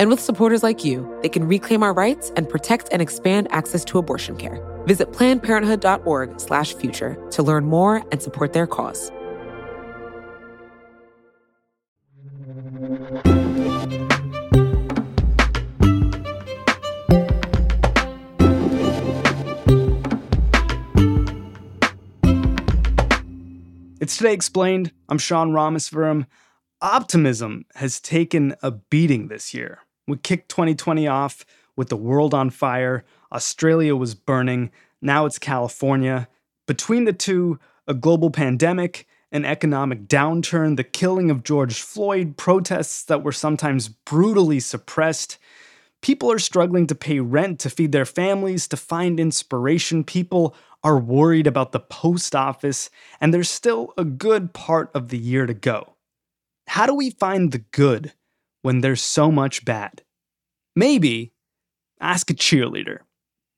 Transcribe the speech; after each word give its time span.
And 0.00 0.10
with 0.10 0.20
supporters 0.20 0.62
like 0.62 0.84
you, 0.84 1.18
they 1.22 1.28
can 1.28 1.48
reclaim 1.48 1.82
our 1.82 1.92
rights 1.92 2.30
and 2.36 2.48
protect 2.48 2.88
and 2.92 3.02
expand 3.02 3.48
access 3.50 3.84
to 3.86 3.98
abortion 3.98 4.36
care. 4.36 4.64
Visit 4.86 5.10
plannedparenthood.org/future 5.10 7.18
to 7.30 7.42
learn 7.42 7.66
more 7.66 8.04
and 8.12 8.22
support 8.22 8.52
their 8.52 8.68
cause. 8.68 9.10
It's 24.00 24.16
Today 24.16 24.32
Explained. 24.32 24.92
I'm 25.08 25.18
Sean 25.18 25.50
Rameswaram. 25.50 26.26
Optimism 26.80 27.64
has 27.74 28.00
taken 28.00 28.54
a 28.62 28.70
beating 28.70 29.26
this 29.26 29.52
year. 29.52 29.80
We 30.08 30.16
kicked 30.16 30.48
2020 30.48 31.06
off 31.06 31.44
with 31.76 31.90
the 31.90 31.96
world 31.96 32.34
on 32.34 32.50
fire, 32.50 33.04
Australia 33.30 33.94
was 33.94 34.14
burning, 34.14 34.70
now 35.02 35.26
it's 35.26 35.38
California. 35.38 36.28
Between 36.66 37.04
the 37.04 37.12
two, 37.12 37.60
a 37.86 37.94
global 37.94 38.30
pandemic, 38.30 39.06
an 39.30 39.44
economic 39.44 40.08
downturn, 40.08 40.76
the 40.76 40.84
killing 40.84 41.30
of 41.30 41.44
George 41.44 41.80
Floyd, 41.80 42.36
protests 42.38 43.04
that 43.04 43.22
were 43.22 43.32
sometimes 43.32 43.88
brutally 43.88 44.60
suppressed. 44.60 45.36
People 46.00 46.32
are 46.32 46.38
struggling 46.38 46.86
to 46.86 46.94
pay 46.94 47.20
rent, 47.20 47.60
to 47.60 47.70
feed 47.70 47.92
their 47.92 48.06
families, 48.06 48.66
to 48.68 48.76
find 48.76 49.20
inspiration. 49.20 50.04
People 50.04 50.54
are 50.82 50.98
worried 50.98 51.46
about 51.46 51.72
the 51.72 51.80
post 51.80 52.34
office, 52.34 52.88
and 53.20 53.34
there's 53.34 53.50
still 53.50 53.92
a 53.98 54.04
good 54.04 54.54
part 54.54 54.90
of 54.94 55.08
the 55.08 55.18
year 55.18 55.44
to 55.44 55.54
go. 55.54 55.96
How 56.68 56.86
do 56.86 56.94
we 56.94 57.10
find 57.10 57.52
the 57.52 57.58
good 57.58 58.14
when 58.62 58.80
there's 58.80 59.02
so 59.02 59.30
much 59.30 59.64
bad? 59.64 60.02
Maybe 60.78 61.32
ask 62.00 62.30
a 62.30 62.34
cheerleader. 62.34 62.98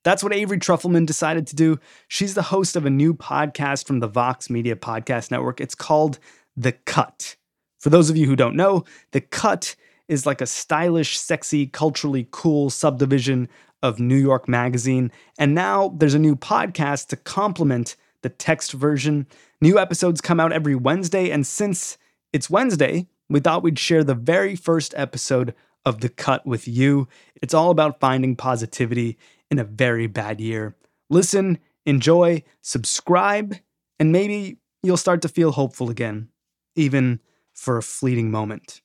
That's 0.05 0.25
what 0.25 0.33
Avery 0.33 0.59
Trufelman 0.59 1.05
decided 1.05 1.47
to 1.49 1.55
do. 1.55 1.79
She's 2.09 2.33
the 2.33 2.41
host 2.41 2.77
of 2.77 2.87
a 2.87 2.91
new 2.91 3.13
podcast 3.13 3.87
from 3.87 4.01
the 4.01 4.09
Vox 4.09 4.49
Media 4.49 4.75
Podcast 4.75 5.31
Network. 5.31 5.61
It's 5.61 5.75
called 5.75 6.19
The 6.57 6.73
Cut. 6.73 7.37
For 7.79 7.91
those 7.91 8.09
of 8.09 8.17
you 8.17 8.25
who 8.25 8.37
don't 8.37 8.57
know, 8.57 8.85
The 9.13 9.21
Cut 9.21 9.77
is 10.09 10.25
like 10.25 10.41
a 10.41 10.47
stylish, 10.47 11.19
sexy, 11.19 11.67
culturally 11.67 12.27
cool 12.31 12.71
subdivision 12.71 13.51
of 13.83 14.01
New 14.01 14.17
York 14.17 14.49
Magazine. 14.49 15.13
And 15.39 15.55
now 15.55 15.95
there's 15.99 16.15
a 16.15 16.19
new 16.19 16.37
podcast 16.37 17.09
to 17.09 17.17
complement 17.17 17.97
the 18.23 18.31
text 18.31 18.73
version. 18.73 19.27
New 19.61 19.79
episodes 19.79 20.23
come 20.23 20.41
out 20.41 20.55
every 20.55 20.75
Wednesday. 20.75 21.31
And 21.31 21.47
since 21.47 21.99
it's 22.33 22.49
Wednesday, 22.49 23.09
we 23.29 23.41
thought 23.41 23.63
we'd 23.63 23.79
share 23.79 24.05
the 24.05 24.15
very 24.15 24.57
first 24.57 24.95
episode 24.97 25.55
of 25.85 26.01
The 26.01 26.09
Cut 26.09 26.47
with 26.47 26.69
you. 26.69 27.09
It's 27.43 27.55
all 27.55 27.71
about 27.71 28.01
finding 28.01 28.37
positivity 28.37 29.19
in 29.51 29.59
a 29.59 29.65
very 29.65 30.07
bad 30.07 30.41
year. 30.41 30.77
Listen, 31.09 31.59
enjoy, 31.87 32.43
subscribe, 32.63 33.57
and 33.99 34.13
maybe 34.13 34.59
you'll 34.83 34.97
start 34.97 35.23
to 35.23 35.29
feel 35.29 35.53
hopeful 35.53 35.91
again, 35.91 36.29
even 36.77 37.21
for 37.53 37.77
a 37.77 37.83
fleeting 37.83 38.31
moment. 38.31 38.81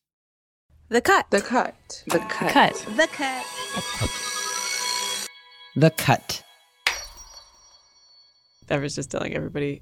The 0.89 1.01
cut. 1.01 1.29
The 1.31 1.41
cut. 1.41 2.03
The 2.07 2.19
cut. 2.19 2.51
cut. 2.51 2.73
The 2.95 3.07
cut. 3.07 3.45
The 5.75 5.89
cut. 5.91 6.43
I 8.69 8.77
was 8.77 8.95
just 8.95 9.11
telling 9.11 9.35
everybody 9.35 9.81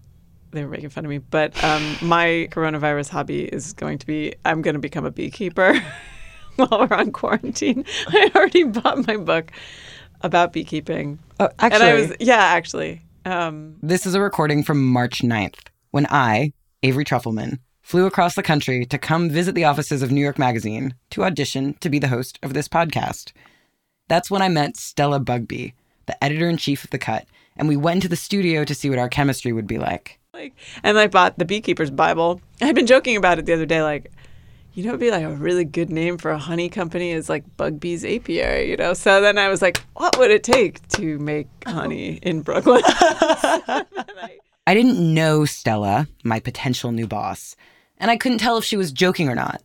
they 0.51 0.63
were 0.63 0.69
making 0.69 0.89
fun 0.89 1.05
of 1.05 1.09
me, 1.09 1.17
but 1.17 1.61
um, 1.63 1.97
my 2.01 2.47
coronavirus 2.51 3.09
hobby 3.09 3.43
is 3.43 3.73
going 3.73 3.97
to 3.97 4.05
be 4.05 4.35
I'm 4.45 4.61
going 4.61 4.75
to 4.75 4.79
become 4.79 5.05
a 5.05 5.11
beekeeper 5.11 5.81
while 6.55 6.87
we're 6.89 6.95
on 6.95 7.11
quarantine. 7.11 7.85
I 8.07 8.31
already 8.35 8.63
bought 8.63 9.07
my 9.07 9.17
book 9.17 9.51
about 10.21 10.53
beekeeping. 10.53 11.19
Oh, 11.39 11.49
actually, 11.59 11.75
and 11.75 11.83
I 11.83 11.93
was 11.93 12.13
yeah, 12.19 12.37
actually. 12.37 13.01
Um, 13.25 13.77
this 13.81 14.05
is 14.05 14.15
a 14.15 14.21
recording 14.21 14.63
from 14.63 14.85
March 14.85 15.21
9th 15.21 15.67
when 15.91 16.05
I, 16.09 16.53
Avery 16.83 17.05
Trufelman, 17.05 17.59
flew 17.81 18.05
across 18.05 18.35
the 18.35 18.43
country 18.43 18.85
to 18.85 18.97
come 18.97 19.29
visit 19.29 19.55
the 19.55 19.65
offices 19.65 20.01
of 20.01 20.11
New 20.11 20.21
York 20.21 20.37
Magazine 20.37 20.95
to 21.11 21.23
audition 21.23 21.75
to 21.75 21.89
be 21.89 21.99
the 21.99 22.07
host 22.07 22.37
of 22.43 22.53
this 22.53 22.67
podcast. 22.67 23.31
That's 24.07 24.29
when 24.29 24.41
I 24.41 24.49
met 24.49 24.77
Stella 24.77 25.19
Bugbee, 25.19 25.73
the 26.05 26.23
editor 26.23 26.49
in 26.49 26.57
chief 26.57 26.83
of 26.83 26.89
The 26.89 26.97
Cut, 26.97 27.25
and 27.55 27.67
we 27.67 27.77
went 27.77 28.01
to 28.01 28.09
the 28.09 28.15
studio 28.15 28.63
to 28.65 28.75
see 28.75 28.89
what 28.89 28.99
our 28.99 29.09
chemistry 29.09 29.53
would 29.53 29.67
be 29.67 29.77
like. 29.77 30.19
Like, 30.33 30.53
and 30.83 30.97
I 30.97 31.07
bought 31.07 31.37
the 31.37 31.45
Beekeeper's 31.45 31.91
Bible. 31.91 32.41
I've 32.61 32.75
been 32.75 32.87
joking 32.87 33.15
about 33.15 33.39
it 33.39 33.45
the 33.45 33.53
other 33.53 33.65
day, 33.65 33.83
like, 33.83 34.11
you 34.73 34.83
know, 34.83 34.89
it'd 34.89 34.99
be 34.99 35.11
like 35.11 35.23
a 35.23 35.35
really 35.35 35.65
good 35.65 35.91
name 35.91 36.17
for 36.17 36.31
a 36.31 36.37
honey 36.37 36.67
company 36.67 37.11
is 37.11 37.29
like 37.29 37.43
Bugbee's 37.57 38.03
Apiary, 38.03 38.71
you 38.71 38.77
know? 38.77 38.93
So 38.93 39.21
then 39.21 39.37
I 39.37 39.47
was 39.47 39.61
like, 39.61 39.83
what 39.93 40.17
would 40.17 40.31
it 40.31 40.43
take 40.43 40.87
to 40.89 41.19
make 41.19 41.47
honey 41.65 42.19
in 42.23 42.41
Brooklyn? 42.41 42.81
I 44.65 44.73
didn't 44.73 45.13
know 45.13 45.45
Stella, 45.45 46.07
my 46.23 46.39
potential 46.39 46.91
new 46.91 47.05
boss, 47.05 47.55
and 47.97 48.09
I 48.09 48.17
couldn't 48.17 48.39
tell 48.39 48.57
if 48.57 48.63
she 48.63 48.77
was 48.77 48.91
joking 48.91 49.29
or 49.29 49.35
not. 49.35 49.61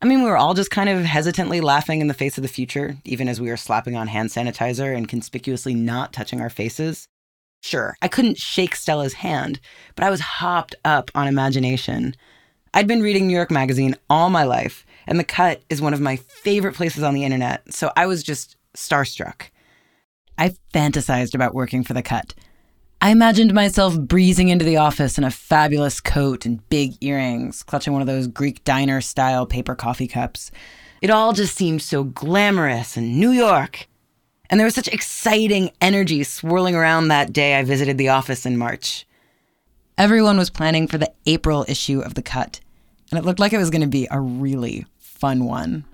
I 0.00 0.06
mean, 0.06 0.22
we 0.22 0.30
were 0.30 0.38
all 0.38 0.54
just 0.54 0.70
kind 0.70 0.88
of 0.88 1.04
hesitantly 1.04 1.60
laughing 1.60 2.00
in 2.00 2.06
the 2.06 2.14
face 2.14 2.38
of 2.38 2.42
the 2.42 2.48
future, 2.48 2.96
even 3.04 3.28
as 3.28 3.40
we 3.40 3.50
were 3.50 3.58
slapping 3.58 3.96
on 3.96 4.06
hand 4.06 4.30
sanitizer 4.30 4.96
and 4.96 5.06
conspicuously 5.06 5.74
not 5.74 6.14
touching 6.14 6.40
our 6.40 6.48
faces. 6.48 7.06
Sure, 7.62 7.94
I 8.00 8.08
couldn't 8.08 8.38
shake 8.38 8.74
Stella's 8.74 9.12
hand, 9.12 9.60
but 9.96 10.04
I 10.04 10.10
was 10.10 10.20
hopped 10.20 10.74
up 10.84 11.10
on 11.14 11.28
imagination. 11.28 12.14
I'd 12.72 12.86
been 12.86 13.02
reading 13.02 13.26
New 13.26 13.34
York 13.34 13.50
Magazine 13.50 13.96
all 14.08 14.30
my 14.30 14.44
life, 14.44 14.86
and 15.08 15.18
The 15.18 15.24
Cut 15.24 15.62
is 15.68 15.82
one 15.82 15.92
of 15.92 16.00
my 16.00 16.16
favorite 16.16 16.76
places 16.76 17.02
on 17.02 17.14
the 17.14 17.24
internet, 17.24 17.72
so 17.74 17.90
I 17.96 18.06
was 18.06 18.22
just 18.22 18.56
starstruck. 18.76 19.50
I 20.38 20.54
fantasized 20.72 21.34
about 21.34 21.52
working 21.52 21.82
for 21.82 21.94
The 21.94 22.02
Cut. 22.02 22.32
I 23.00 23.10
imagined 23.10 23.52
myself 23.52 23.98
breezing 23.98 24.50
into 24.50 24.64
the 24.64 24.76
office 24.76 25.18
in 25.18 25.24
a 25.24 25.32
fabulous 25.32 26.00
coat 26.00 26.46
and 26.46 26.68
big 26.68 26.94
earrings, 27.00 27.64
clutching 27.64 27.92
one 27.92 28.02
of 28.02 28.08
those 28.08 28.28
Greek 28.28 28.62
diner 28.62 29.00
style 29.00 29.46
paper 29.46 29.74
coffee 29.74 30.06
cups. 30.06 30.52
It 31.02 31.10
all 31.10 31.32
just 31.32 31.56
seemed 31.56 31.82
so 31.82 32.04
glamorous 32.04 32.96
and 32.96 33.18
New 33.18 33.30
York. 33.30 33.88
And 34.48 34.60
there 34.60 34.66
was 34.66 34.74
such 34.74 34.88
exciting 34.88 35.72
energy 35.80 36.22
swirling 36.22 36.76
around 36.76 37.08
that 37.08 37.32
day 37.32 37.58
I 37.58 37.64
visited 37.64 37.98
the 37.98 38.10
office 38.10 38.46
in 38.46 38.56
March. 38.56 39.06
Everyone 40.00 40.38
was 40.38 40.48
planning 40.48 40.88
for 40.88 40.96
the 40.96 41.12
April 41.26 41.66
issue 41.68 42.00
of 42.00 42.14
The 42.14 42.22
Cut, 42.22 42.58
and 43.10 43.18
it 43.18 43.24
looked 43.26 43.38
like 43.38 43.52
it 43.52 43.58
was 43.58 43.68
going 43.68 43.82
to 43.82 43.86
be 43.86 44.08
a 44.10 44.18
really 44.18 44.86
fun 44.98 45.44
one. 45.44 45.84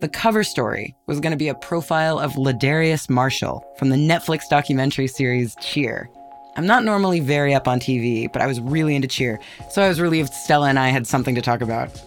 The 0.00 0.08
cover 0.08 0.42
story 0.42 0.96
was 1.06 1.20
going 1.20 1.30
to 1.30 1.36
be 1.36 1.46
a 1.46 1.54
profile 1.54 2.18
of 2.18 2.32
Ladarius 2.32 3.08
Marshall 3.08 3.64
from 3.78 3.90
the 3.90 3.96
Netflix 3.96 4.48
documentary 4.50 5.06
series 5.06 5.54
Cheer. 5.60 6.10
I'm 6.56 6.66
not 6.66 6.82
normally 6.82 7.20
very 7.20 7.54
up 7.54 7.68
on 7.68 7.78
TV, 7.78 8.32
but 8.32 8.42
I 8.42 8.48
was 8.48 8.60
really 8.60 8.96
into 8.96 9.06
Cheer, 9.06 9.38
so 9.70 9.80
I 9.80 9.86
was 9.86 10.00
relieved 10.00 10.34
Stella 10.34 10.68
and 10.68 10.76
I 10.80 10.88
had 10.88 11.06
something 11.06 11.36
to 11.36 11.42
talk 11.42 11.60
about. 11.60 12.02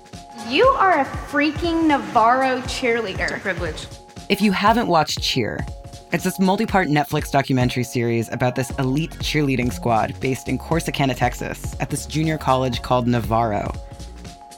You 0.50 0.66
are 0.66 1.00
a 1.00 1.06
freaking 1.06 1.88
Navarro 1.88 2.60
cheerleader. 2.64 3.32
It's 3.32 3.32
a 3.32 3.40
privilege. 3.40 3.88
If 4.28 4.42
you 4.42 4.52
haven't 4.52 4.88
watched 4.88 5.22
Cheer, 5.22 5.66
it's 6.12 6.24
this 6.24 6.40
multi 6.40 6.66
part 6.66 6.88
Netflix 6.88 7.32
documentary 7.32 7.84
series 7.84 8.30
about 8.32 8.56
this 8.56 8.72
elite 8.80 9.12
cheerleading 9.20 9.72
squad 9.72 10.20
based 10.20 10.50
in 10.50 10.58
Corsicana, 10.58 11.16
Texas, 11.16 11.76
at 11.80 11.90
this 11.92 12.06
junior 12.06 12.38
college 12.38 12.82
called 12.82 13.08
Navarro. 13.08 13.72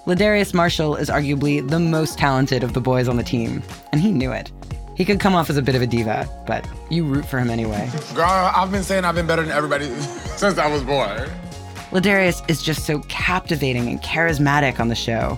Ladarius 0.06 0.54
Marshall 0.54 0.96
is 0.96 1.10
arguably 1.10 1.68
the 1.68 1.80
most 1.80 2.18
talented 2.18 2.64
of 2.64 2.74
the 2.74 2.82
boys 2.82 3.08
on 3.08 3.18
the 3.18 3.24
team, 3.24 3.62
and 3.92 4.02
he 4.02 4.12
knew 4.12 4.32
it. 4.32 4.52
He 4.96 5.04
could 5.04 5.20
come 5.20 5.36
off 5.36 5.50
as 5.50 5.58
a 5.58 5.62
bit 5.62 5.76
of 5.76 5.82
a 5.82 5.88
diva, 5.88 6.28
but 6.48 6.68
you 6.90 7.04
root 7.04 7.26
for 7.26 7.38
him 7.38 7.50
anyway. 7.50 7.90
Girl, 8.16 8.26
I've 8.26 8.72
been 8.72 8.84
saying 8.84 9.04
I've 9.04 9.16
been 9.16 9.28
better 9.28 9.42
than 9.42 9.52
everybody 9.52 9.86
since 10.38 10.58
I 10.58 10.68
was 10.68 10.84
born. 10.84 11.30
Ladarius 11.92 12.50
is 12.50 12.64
just 12.64 12.86
so 12.86 13.00
captivating 13.10 13.90
and 13.90 14.02
charismatic 14.02 14.80
on 14.80 14.88
the 14.88 14.96
show, 14.96 15.38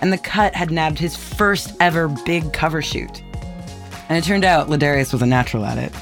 and 0.00 0.10
The 0.10 0.18
Cut 0.18 0.54
had 0.54 0.70
nabbed 0.70 0.98
his 0.98 1.14
first 1.14 1.74
ever 1.80 2.08
big 2.08 2.52
cover 2.54 2.80
shoot. 2.80 3.22
And 4.10 4.18
it 4.18 4.24
turned 4.24 4.44
out 4.44 4.66
Ladarius 4.66 5.12
was 5.12 5.22
a 5.22 5.26
natural 5.26 5.64
at 5.64 5.78
it. 5.78 5.92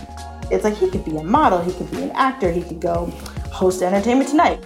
It's 0.50 0.64
like 0.64 0.74
he 0.74 0.88
could 0.88 1.04
be 1.04 1.14
a 1.18 1.22
model, 1.22 1.60
he 1.60 1.74
could 1.74 1.90
be 1.90 2.02
an 2.02 2.10
actor, 2.12 2.50
he 2.50 2.62
could 2.62 2.80
go 2.80 3.04
host 3.52 3.82
Entertainment 3.82 4.30
Tonight. 4.30 4.64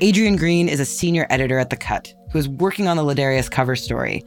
Adrienne 0.00 0.36
Green 0.36 0.68
is 0.68 0.78
a 0.78 0.84
senior 0.84 1.26
editor 1.28 1.58
at 1.58 1.70
The 1.70 1.76
Cut 1.76 2.14
who 2.30 2.38
was 2.38 2.48
working 2.48 2.86
on 2.86 2.96
the 2.96 3.02
Ladarius 3.02 3.50
cover 3.50 3.74
story. 3.74 4.22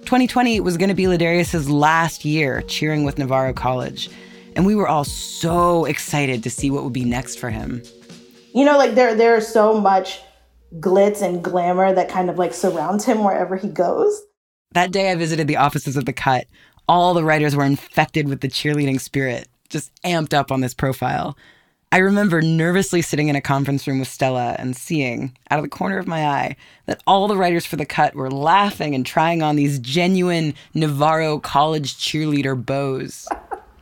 2020 0.00 0.58
was 0.58 0.76
going 0.76 0.88
to 0.88 0.94
be 0.94 1.04
Ladarius's 1.04 1.70
last 1.70 2.24
year 2.24 2.62
cheering 2.62 3.04
with 3.04 3.16
Navarro 3.16 3.52
College, 3.52 4.10
and 4.56 4.66
we 4.66 4.74
were 4.74 4.88
all 4.88 5.04
so 5.04 5.84
excited 5.84 6.42
to 6.42 6.50
see 6.50 6.68
what 6.68 6.82
would 6.82 6.92
be 6.92 7.04
next 7.04 7.38
for 7.38 7.48
him. 7.48 7.80
You 8.52 8.64
know, 8.64 8.76
like 8.76 8.96
there 8.96 9.14
there's 9.14 9.46
so 9.46 9.80
much 9.80 10.20
glitz 10.80 11.22
and 11.22 11.44
glamour 11.44 11.92
that 11.92 12.08
kind 12.08 12.28
of 12.28 12.38
like 12.38 12.54
surrounds 12.54 13.04
him 13.04 13.22
wherever 13.22 13.56
he 13.56 13.68
goes. 13.68 14.20
That 14.72 14.92
day 14.92 15.10
I 15.10 15.16
visited 15.16 15.48
the 15.48 15.56
offices 15.56 15.96
of 15.96 16.04
the 16.04 16.12
cut, 16.12 16.46
all 16.90 17.14
the 17.14 17.22
writers 17.22 17.54
were 17.54 17.64
infected 17.64 18.26
with 18.28 18.40
the 18.40 18.48
cheerleading 18.48 19.00
spirit, 19.00 19.46
just 19.68 19.92
amped 20.02 20.34
up 20.34 20.50
on 20.50 20.60
this 20.60 20.74
profile. 20.74 21.38
I 21.92 21.98
remember 21.98 22.42
nervously 22.42 23.00
sitting 23.00 23.28
in 23.28 23.36
a 23.36 23.40
conference 23.40 23.86
room 23.86 24.00
with 24.00 24.08
Stella 24.08 24.56
and 24.58 24.74
seeing, 24.74 25.38
out 25.52 25.60
of 25.60 25.64
the 25.64 25.68
corner 25.68 25.98
of 25.98 26.08
my 26.08 26.26
eye, 26.26 26.56
that 26.86 27.00
all 27.06 27.28
the 27.28 27.36
writers 27.36 27.64
for 27.64 27.76
the 27.76 27.86
cut 27.86 28.16
were 28.16 28.28
laughing 28.28 28.96
and 28.96 29.06
trying 29.06 29.40
on 29.40 29.54
these 29.54 29.78
genuine 29.78 30.52
Navarro 30.74 31.38
college 31.38 31.94
cheerleader 31.94 32.56
bows. 32.66 33.28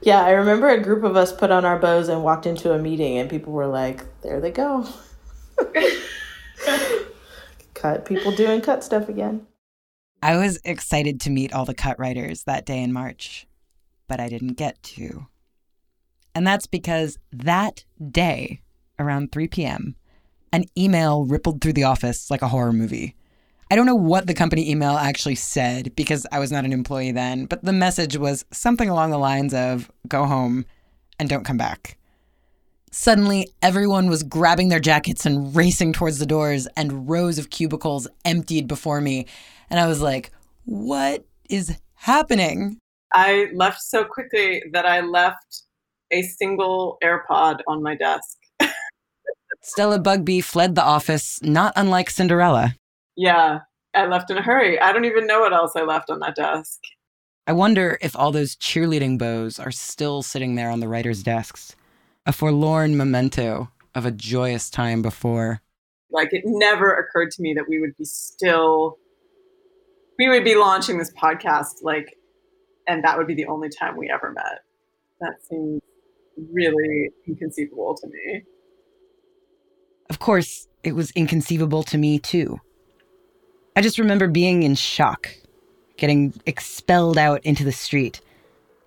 Yeah, 0.02 0.22
I 0.22 0.32
remember 0.32 0.68
a 0.68 0.78
group 0.78 1.02
of 1.02 1.16
us 1.16 1.32
put 1.32 1.50
on 1.50 1.64
our 1.64 1.78
bows 1.78 2.10
and 2.10 2.22
walked 2.22 2.44
into 2.44 2.74
a 2.74 2.78
meeting, 2.78 3.16
and 3.16 3.30
people 3.30 3.54
were 3.54 3.66
like, 3.66 4.04
there 4.20 4.38
they 4.38 4.50
go. 4.50 4.86
cut 7.72 8.04
people 8.04 8.32
doing 8.32 8.60
cut 8.60 8.84
stuff 8.84 9.08
again. 9.08 9.46
I 10.22 10.36
was 10.36 10.58
excited 10.64 11.20
to 11.22 11.30
meet 11.30 11.52
all 11.52 11.64
the 11.64 11.74
cut 11.74 11.98
writers 11.98 12.44
that 12.44 12.66
day 12.66 12.82
in 12.82 12.92
March, 12.92 13.46
but 14.08 14.20
I 14.20 14.28
didn't 14.28 14.54
get 14.54 14.82
to. 14.82 15.26
And 16.34 16.46
that's 16.46 16.66
because 16.66 17.18
that 17.32 17.84
day, 18.10 18.62
around 18.98 19.32
3 19.32 19.48
p.m., 19.48 19.94
an 20.52 20.64
email 20.76 21.24
rippled 21.24 21.60
through 21.60 21.74
the 21.74 21.84
office 21.84 22.30
like 22.30 22.42
a 22.42 22.48
horror 22.48 22.72
movie. 22.72 23.14
I 23.70 23.76
don't 23.76 23.86
know 23.86 23.94
what 23.94 24.26
the 24.26 24.34
company 24.34 24.70
email 24.70 24.96
actually 24.96 25.34
said 25.34 25.94
because 25.94 26.26
I 26.32 26.38
was 26.38 26.50
not 26.50 26.64
an 26.64 26.72
employee 26.72 27.12
then, 27.12 27.44
but 27.44 27.64
the 27.64 27.72
message 27.72 28.16
was 28.16 28.44
something 28.50 28.88
along 28.88 29.10
the 29.10 29.18
lines 29.18 29.52
of 29.52 29.90
go 30.08 30.24
home 30.24 30.64
and 31.18 31.28
don't 31.28 31.44
come 31.44 31.58
back. 31.58 31.98
Suddenly, 32.90 33.48
everyone 33.60 34.08
was 34.08 34.22
grabbing 34.22 34.70
their 34.70 34.80
jackets 34.80 35.26
and 35.26 35.54
racing 35.54 35.92
towards 35.92 36.18
the 36.18 36.26
doors, 36.26 36.66
and 36.76 37.08
rows 37.08 37.38
of 37.38 37.50
cubicles 37.50 38.08
emptied 38.24 38.66
before 38.66 39.00
me. 39.02 39.26
And 39.70 39.78
I 39.78 39.86
was 39.86 40.00
like, 40.00 40.32
what 40.64 41.24
is 41.48 41.78
happening? 41.94 42.78
I 43.12 43.48
left 43.54 43.80
so 43.80 44.04
quickly 44.04 44.62
that 44.72 44.86
I 44.86 45.00
left 45.00 45.62
a 46.10 46.22
single 46.22 46.98
AirPod 47.02 47.60
on 47.66 47.82
my 47.82 47.94
desk. 47.94 48.38
Stella 49.62 49.98
Bugbee 49.98 50.42
fled 50.42 50.74
the 50.74 50.84
office, 50.84 51.40
not 51.42 51.72
unlike 51.76 52.10
Cinderella. 52.10 52.74
Yeah, 53.16 53.60
I 53.94 54.06
left 54.06 54.30
in 54.30 54.38
a 54.38 54.42
hurry. 54.42 54.80
I 54.80 54.92
don't 54.92 55.04
even 55.04 55.26
know 55.26 55.40
what 55.40 55.52
else 55.52 55.72
I 55.74 55.82
left 55.82 56.10
on 56.10 56.20
that 56.20 56.36
desk. 56.36 56.80
I 57.46 57.52
wonder 57.52 57.98
if 58.02 58.14
all 58.14 58.30
those 58.30 58.56
cheerleading 58.56 59.18
bows 59.18 59.58
are 59.58 59.70
still 59.70 60.22
sitting 60.22 60.54
there 60.54 60.70
on 60.70 60.80
the 60.80 60.88
writers' 60.88 61.22
desks. 61.22 61.74
A 62.26 62.32
forlorn 62.32 62.96
memento 62.96 63.70
of 63.94 64.04
a 64.04 64.10
joyous 64.10 64.68
time 64.68 65.00
before. 65.00 65.62
Like, 66.10 66.28
it 66.32 66.42
never 66.44 66.94
occurred 66.94 67.30
to 67.32 67.42
me 67.42 67.54
that 67.54 67.64
we 67.68 67.80
would 67.80 67.96
be 67.96 68.04
still, 68.04 68.98
we 70.18 70.28
would 70.28 70.44
be 70.44 70.54
launching 70.56 70.98
this 70.98 71.12
podcast, 71.12 71.82
like, 71.82 72.18
and 72.86 73.04
that 73.04 73.16
would 73.16 73.26
be 73.26 73.34
the 73.34 73.46
only 73.46 73.68
time 73.68 73.96
we 73.96 74.10
ever 74.10 74.32
met. 74.32 74.60
That 75.20 75.34
seems 75.48 75.80
really 76.52 77.10
inconceivable 77.26 77.96
to 78.00 78.06
me. 78.08 78.42
Of 80.10 80.18
course, 80.18 80.68
it 80.82 80.92
was 80.92 81.10
inconceivable 81.12 81.82
to 81.84 81.98
me 81.98 82.18
too. 82.18 82.60
I 83.76 83.80
just 83.80 83.98
remember 83.98 84.26
being 84.26 84.64
in 84.64 84.74
shock, 84.74 85.28
getting 85.96 86.32
expelled 86.46 87.18
out 87.18 87.44
into 87.44 87.62
the 87.62 87.72
street, 87.72 88.20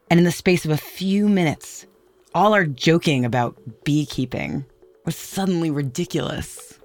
and 0.09 0.19
in 0.19 0.25
the 0.25 0.31
space 0.31 0.65
of 0.65 0.71
a 0.71 0.77
few 0.77 1.29
minutes, 1.29 1.85
all 2.33 2.53
our 2.53 2.65
joking 2.65 3.23
about 3.23 3.55
beekeeping 3.85 4.65
was 5.05 5.15
suddenly 5.15 5.71
ridiculous. 5.71 6.79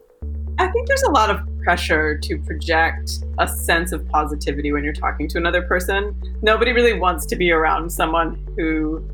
I 0.58 0.68
think 0.68 0.88
there's 0.88 1.02
a 1.02 1.10
lot 1.10 1.30
of 1.30 1.40
pressure 1.62 2.16
to 2.18 2.38
project 2.38 3.24
a 3.38 3.46
sense 3.46 3.92
of 3.92 4.06
positivity 4.08 4.72
when 4.72 4.84
you're 4.84 4.94
talking 4.94 5.28
to 5.28 5.38
another 5.38 5.62
person. 5.62 6.14
Nobody 6.40 6.72
really 6.72 6.98
wants 6.98 7.26
to 7.26 7.36
be 7.36 7.50
around 7.50 7.90
someone 7.90 8.42
who 8.56 9.04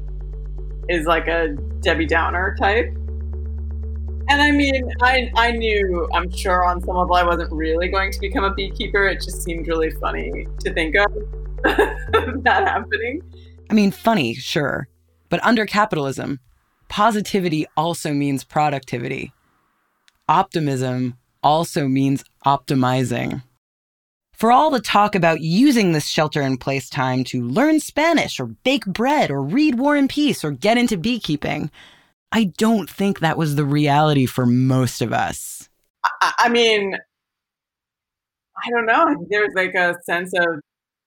is 0.88 1.06
like 1.06 1.26
a 1.26 1.48
Debbie 1.80 2.06
Downer 2.06 2.54
type. 2.58 2.86
And 4.28 4.40
I 4.40 4.52
mean, 4.52 4.88
I 5.02 5.30
I 5.36 5.50
knew, 5.50 6.08
I'm 6.14 6.30
sure 6.30 6.64
on 6.64 6.80
some 6.80 6.96
level 6.96 7.16
I 7.16 7.24
wasn't 7.24 7.50
really 7.52 7.88
going 7.88 8.12
to 8.12 8.20
become 8.20 8.44
a 8.44 8.54
beekeeper. 8.54 9.08
It 9.08 9.16
just 9.16 9.42
seemed 9.42 9.66
really 9.66 9.90
funny 9.90 10.46
to 10.60 10.72
think 10.72 10.94
of 10.94 11.12
that 11.64 12.64
happening. 12.68 13.22
I 13.68 13.74
mean, 13.74 13.90
funny, 13.90 14.34
sure. 14.34 14.88
But 15.28 15.44
under 15.44 15.66
capitalism, 15.66 16.38
positivity 16.88 17.66
also 17.76 18.12
means 18.12 18.44
productivity. 18.44 19.32
Optimism 20.28 21.18
also 21.42 21.88
means 21.88 22.24
optimizing. 22.46 23.42
For 24.32 24.50
all 24.50 24.70
the 24.70 24.80
talk 24.80 25.14
about 25.14 25.40
using 25.40 25.92
this 25.92 26.08
shelter 26.08 26.42
in 26.42 26.56
place 26.56 26.88
time 26.88 27.22
to 27.24 27.42
learn 27.42 27.80
Spanish 27.80 28.40
or 28.40 28.46
bake 28.46 28.86
bread 28.86 29.30
or 29.30 29.42
read 29.42 29.78
War 29.78 29.94
and 29.94 30.10
Peace 30.10 30.42
or 30.44 30.50
get 30.50 30.78
into 30.78 30.96
beekeeping, 30.96 31.70
I 32.32 32.44
don't 32.44 32.90
think 32.90 33.20
that 33.20 33.38
was 33.38 33.54
the 33.54 33.64
reality 33.64 34.26
for 34.26 34.46
most 34.46 35.00
of 35.00 35.12
us. 35.12 35.68
I, 36.04 36.32
I 36.38 36.48
mean, 36.48 36.96
I 38.56 38.70
don't 38.70 38.86
know. 38.86 39.26
There's 39.28 39.52
like 39.54 39.74
a 39.74 39.94
sense 40.04 40.32
of 40.34 40.60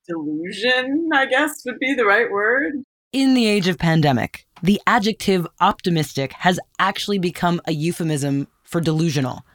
delusion, 0.08 1.10
I 1.14 1.26
guess 1.26 1.64
would 1.66 1.80
be 1.80 1.94
the 1.94 2.06
right 2.06 2.32
word. 2.32 2.84
In 3.12 3.34
the 3.34 3.48
age 3.48 3.68
of 3.68 3.78
pandemic, 3.78 4.46
the 4.62 4.82
adjective 4.88 5.48
optimistic 5.60 6.34
has 6.34 6.60
actually 6.80 7.20
become 7.20 7.62
a 7.66 7.72
euphemism 7.72 8.48
for 8.64 8.82
delusional. 8.82 9.46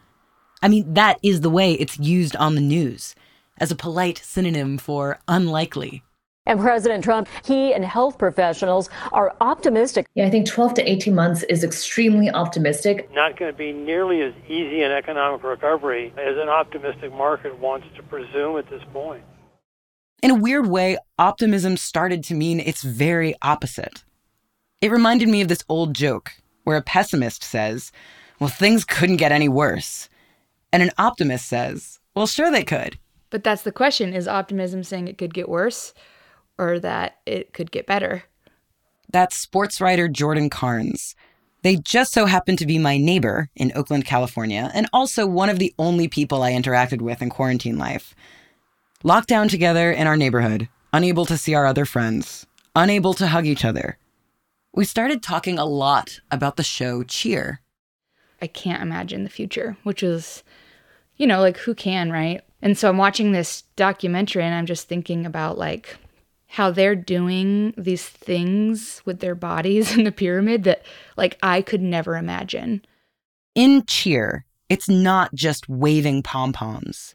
I 0.62 0.68
mean, 0.68 0.94
that 0.94 1.18
is 1.22 1.40
the 1.40 1.50
way 1.50 1.72
it's 1.72 1.98
used 1.98 2.36
on 2.36 2.54
the 2.54 2.60
news 2.60 3.14
as 3.58 3.70
a 3.70 3.76
polite 3.76 4.18
synonym 4.18 4.78
for 4.78 5.18
unlikely. 5.28 6.02
And 6.46 6.58
President 6.58 7.04
Trump, 7.04 7.28
he 7.44 7.72
and 7.72 7.84
health 7.84 8.18
professionals 8.18 8.88
are 9.12 9.36
optimistic. 9.40 10.08
Yeah, 10.14 10.26
I 10.26 10.30
think 10.30 10.46
12 10.46 10.74
to 10.74 10.90
18 10.90 11.14
months 11.14 11.42
is 11.44 11.62
extremely 11.62 12.30
optimistic. 12.30 13.08
Not 13.12 13.38
going 13.38 13.52
to 13.52 13.56
be 13.56 13.72
nearly 13.72 14.22
as 14.22 14.32
easy 14.48 14.82
an 14.82 14.90
economic 14.90 15.44
recovery 15.44 16.12
as 16.18 16.36
an 16.38 16.48
optimistic 16.48 17.12
market 17.12 17.58
wants 17.58 17.86
to 17.96 18.02
presume 18.02 18.56
at 18.58 18.68
this 18.68 18.82
point. 18.92 19.22
In 20.22 20.30
a 20.30 20.34
weird 20.34 20.66
way, 20.66 20.98
optimism 21.18 21.76
started 21.76 22.24
to 22.24 22.34
mean 22.34 22.58
its 22.60 22.82
very 22.82 23.34
opposite. 23.42 24.04
It 24.80 24.90
reminded 24.90 25.28
me 25.28 25.42
of 25.42 25.48
this 25.48 25.64
old 25.68 25.94
joke 25.94 26.32
where 26.64 26.76
a 26.76 26.82
pessimist 26.82 27.42
says, 27.44 27.92
Well, 28.38 28.48
things 28.48 28.84
couldn't 28.84 29.16
get 29.16 29.32
any 29.32 29.48
worse. 29.48 30.08
And 30.72 30.82
an 30.82 30.90
optimist 30.98 31.46
says, 31.46 31.98
Well, 32.14 32.26
sure 32.26 32.50
they 32.50 32.64
could. 32.64 32.98
But 33.30 33.44
that's 33.44 33.62
the 33.62 33.72
question 33.72 34.12
is 34.12 34.26
optimism 34.28 34.82
saying 34.82 35.08
it 35.08 35.18
could 35.18 35.34
get 35.34 35.48
worse 35.48 35.94
or 36.58 36.78
that 36.80 37.18
it 37.26 37.52
could 37.52 37.70
get 37.70 37.86
better? 37.86 38.24
That's 39.12 39.36
sports 39.36 39.80
writer 39.80 40.08
Jordan 40.08 40.50
Carnes. 40.50 41.14
They 41.62 41.76
just 41.76 42.12
so 42.12 42.26
happen 42.26 42.56
to 42.56 42.66
be 42.66 42.78
my 42.78 42.96
neighbor 42.96 43.50
in 43.54 43.72
Oakland, 43.74 44.04
California, 44.04 44.70
and 44.72 44.88
also 44.92 45.26
one 45.26 45.50
of 45.50 45.58
the 45.58 45.74
only 45.78 46.08
people 46.08 46.42
I 46.42 46.52
interacted 46.52 47.02
with 47.02 47.20
in 47.20 47.28
quarantine 47.28 47.76
life. 47.76 48.14
Locked 49.02 49.28
down 49.28 49.48
together 49.48 49.90
in 49.90 50.06
our 50.06 50.16
neighborhood, 50.16 50.68
unable 50.92 51.26
to 51.26 51.36
see 51.36 51.54
our 51.54 51.66
other 51.66 51.84
friends, 51.84 52.46
unable 52.74 53.14
to 53.14 53.26
hug 53.26 53.46
each 53.46 53.64
other. 53.64 53.98
We 54.72 54.84
started 54.84 55.22
talking 55.22 55.58
a 55.58 55.64
lot 55.64 56.20
about 56.30 56.56
the 56.56 56.62
show 56.62 57.02
Cheer. 57.02 57.60
I 58.40 58.46
can't 58.46 58.82
imagine 58.82 59.24
the 59.24 59.30
future, 59.30 59.76
which 59.82 60.02
is, 60.02 60.42
you 61.20 61.26
know, 61.26 61.40
like 61.40 61.58
who 61.58 61.74
can, 61.74 62.10
right? 62.10 62.40
And 62.62 62.78
so 62.78 62.88
I'm 62.88 62.96
watching 62.96 63.32
this 63.32 63.64
documentary 63.76 64.42
and 64.42 64.54
I'm 64.54 64.64
just 64.64 64.88
thinking 64.88 65.26
about 65.26 65.58
like 65.58 65.98
how 66.46 66.70
they're 66.70 66.96
doing 66.96 67.74
these 67.76 68.08
things 68.08 69.02
with 69.04 69.20
their 69.20 69.34
bodies 69.34 69.94
in 69.96 70.04
the 70.04 70.12
pyramid 70.12 70.64
that 70.64 70.82
like 71.18 71.36
I 71.42 71.60
could 71.60 71.82
never 71.82 72.16
imagine. 72.16 72.82
In 73.54 73.84
cheer, 73.84 74.46
it's 74.70 74.88
not 74.88 75.34
just 75.34 75.68
waving 75.68 76.22
pom 76.22 76.54
poms. 76.54 77.14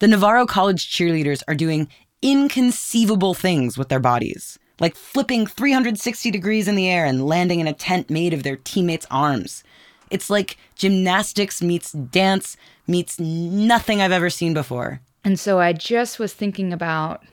The 0.00 0.08
Navarro 0.08 0.46
College 0.46 0.90
cheerleaders 0.90 1.44
are 1.46 1.54
doing 1.54 1.86
inconceivable 2.22 3.34
things 3.34 3.78
with 3.78 3.88
their 3.88 4.00
bodies, 4.00 4.58
like 4.80 4.96
flipping 4.96 5.46
360 5.46 6.32
degrees 6.32 6.66
in 6.66 6.74
the 6.74 6.88
air 6.88 7.04
and 7.04 7.24
landing 7.24 7.60
in 7.60 7.68
a 7.68 7.72
tent 7.72 8.10
made 8.10 8.34
of 8.34 8.42
their 8.42 8.56
teammates' 8.56 9.06
arms. 9.12 9.62
It's 10.14 10.30
like 10.30 10.56
gymnastics 10.76 11.60
meets 11.60 11.90
dance 11.90 12.56
meets 12.86 13.18
nothing 13.18 14.00
I've 14.00 14.12
ever 14.12 14.30
seen 14.30 14.54
before. 14.54 15.00
And 15.24 15.40
so 15.40 15.58
I 15.58 15.72
just 15.72 16.20
was 16.20 16.32
thinking 16.32 16.72
about 16.72 17.24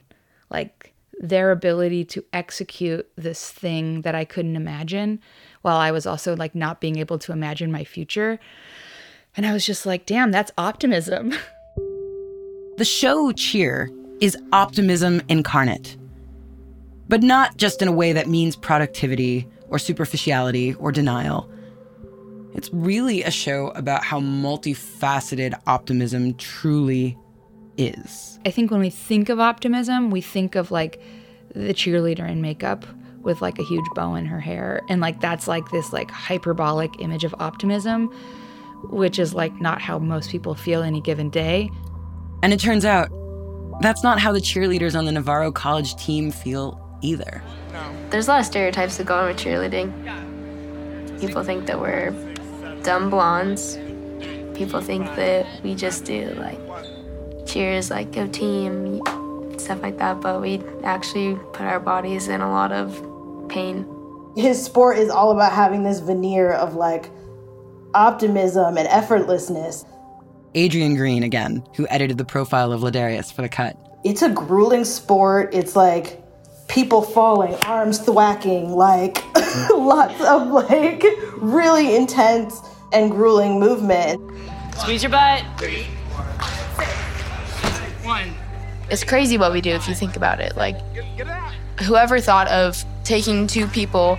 like 0.49 0.91
their 1.19 1.51
ability 1.51 2.05
to 2.05 2.25
execute 2.33 3.07
this 3.15 3.51
thing 3.51 4.01
that 4.01 4.15
I 4.15 4.25
couldn't 4.25 4.55
imagine 4.55 5.19
while 5.61 5.77
I 5.77 5.91
was 5.91 6.07
also 6.07 6.35
like 6.35 6.55
not 6.55 6.81
being 6.81 6.97
able 6.97 7.19
to 7.19 7.31
imagine 7.31 7.71
my 7.71 7.83
future. 7.83 8.39
And 9.37 9.45
I 9.45 9.53
was 9.53 9.63
just 9.63 9.85
like, 9.85 10.07
damn, 10.07 10.31
that's 10.31 10.51
optimism. 10.57 11.33
The 12.77 12.85
show 12.85 13.31
Cheer 13.33 13.91
is 14.21 14.35
optimism 14.53 15.21
incarnate. 15.29 15.97
But 17.09 17.21
not 17.21 17.57
just 17.57 17.83
in 17.83 17.87
a 17.87 17.91
way 17.91 18.11
that 18.13 18.27
means 18.27 18.55
productivity 18.55 19.45
or 19.67 19.77
superficiality 19.77 20.73
or 20.75 20.91
denial. 20.91 21.51
It's 22.53 22.69
really 22.73 23.23
a 23.23 23.31
show 23.31 23.69
about 23.69 24.03
how 24.03 24.19
multifaceted 24.19 25.59
optimism 25.67 26.33
truly 26.35 27.17
is. 27.77 28.39
I 28.45 28.51
think 28.51 28.71
when 28.71 28.81
we 28.81 28.89
think 28.89 29.29
of 29.29 29.39
optimism, 29.39 30.11
we 30.11 30.21
think 30.21 30.55
of 30.55 30.71
like 30.71 31.01
the 31.53 31.73
cheerleader 31.73 32.27
in 32.29 32.41
makeup 32.41 32.85
with 33.21 33.41
like 33.41 33.59
a 33.59 33.63
huge 33.63 33.85
bow 33.93 34.15
in 34.15 34.25
her 34.25 34.39
hair 34.39 34.81
and 34.89 34.99
like 34.99 35.21
that's 35.21 35.47
like 35.47 35.69
this 35.69 35.93
like 35.93 36.09
hyperbolic 36.09 36.99
image 36.99 37.23
of 37.23 37.35
optimism 37.37 38.11
which 38.89 39.19
is 39.19 39.33
like 39.33 39.59
not 39.61 39.81
how 39.81 39.99
most 39.99 40.29
people 40.29 40.55
feel 40.55 40.81
any 40.81 41.01
given 41.01 41.29
day. 41.29 41.69
And 42.43 42.53
it 42.53 42.59
turns 42.59 42.85
out 42.85 43.09
that's 43.81 44.03
not 44.03 44.19
how 44.19 44.31
the 44.31 44.39
cheerleaders 44.39 44.97
on 44.97 45.05
the 45.05 45.11
Navarro 45.11 45.51
College 45.51 45.95
team 45.95 46.31
feel 46.31 46.79
either. 47.01 47.43
There's 48.09 48.27
a 48.27 48.31
lot 48.31 48.39
of 48.41 48.45
stereotypes 48.45 48.97
that 48.97 49.05
go 49.05 49.15
on 49.15 49.27
with 49.27 49.37
cheerleading. 49.37 49.91
People 51.19 51.43
think 51.43 51.67
that 51.67 51.79
we're 51.79 52.11
dumb 52.83 53.09
blondes. 53.09 53.77
People 54.55 54.81
think 54.81 55.05
that 55.15 55.45
we 55.63 55.75
just 55.75 56.05
do 56.05 56.29
like 56.37 56.59
cheers, 57.47 57.89
like 57.89 58.11
go 58.11 58.27
team, 58.27 59.01
stuff 59.57 59.81
like 59.81 59.97
that, 59.97 60.21
but 60.21 60.41
we 60.41 60.61
actually 60.83 61.35
put 61.53 61.61
our 61.61 61.79
bodies 61.79 62.27
in 62.27 62.41
a 62.41 62.49
lot 62.49 62.71
of 62.71 62.93
pain. 63.49 63.87
His 64.35 64.63
sport 64.63 64.97
is 64.97 65.09
all 65.09 65.31
about 65.31 65.51
having 65.51 65.83
this 65.83 65.99
veneer 65.99 66.53
of 66.53 66.75
like 66.75 67.09
optimism 67.93 68.77
and 68.77 68.87
effortlessness. 68.87 69.85
Adrienne 70.55 70.95
Green, 70.95 71.23
again, 71.23 71.63
who 71.75 71.87
edited 71.89 72.17
the 72.17 72.25
profile 72.25 72.71
of 72.71 72.81
Ladarius 72.81 73.31
for 73.31 73.41
the 73.41 73.49
cut. 73.49 73.77
It's 74.03 74.21
a 74.21 74.29
grueling 74.29 74.85
sport. 74.85 75.53
It's 75.53 75.75
like 75.75 76.20
people 76.71 77.01
falling, 77.01 77.53
arms 77.65 77.99
thwacking, 77.99 78.69
like 78.69 79.23
lots 79.69 80.19
of 80.21 80.47
like 80.47 81.03
really 81.35 81.95
intense 81.95 82.61
and 82.93 83.11
grueling 83.11 83.59
movement. 83.59 84.19
Squeeze 84.77 85.03
your 85.03 85.11
butt. 85.11 85.43
Three, 85.57 85.83
one. 88.03 88.33
It's 88.89 89.03
crazy 89.03 89.37
what 89.37 89.51
we 89.51 89.61
do 89.61 89.71
if 89.71 89.87
you 89.87 89.93
think 89.93 90.15
about 90.15 90.39
it. 90.39 90.55
Like, 90.57 90.77
whoever 91.81 92.19
thought 92.19 92.47
of 92.47 92.83
taking 93.03 93.47
two 93.47 93.67
people 93.67 94.17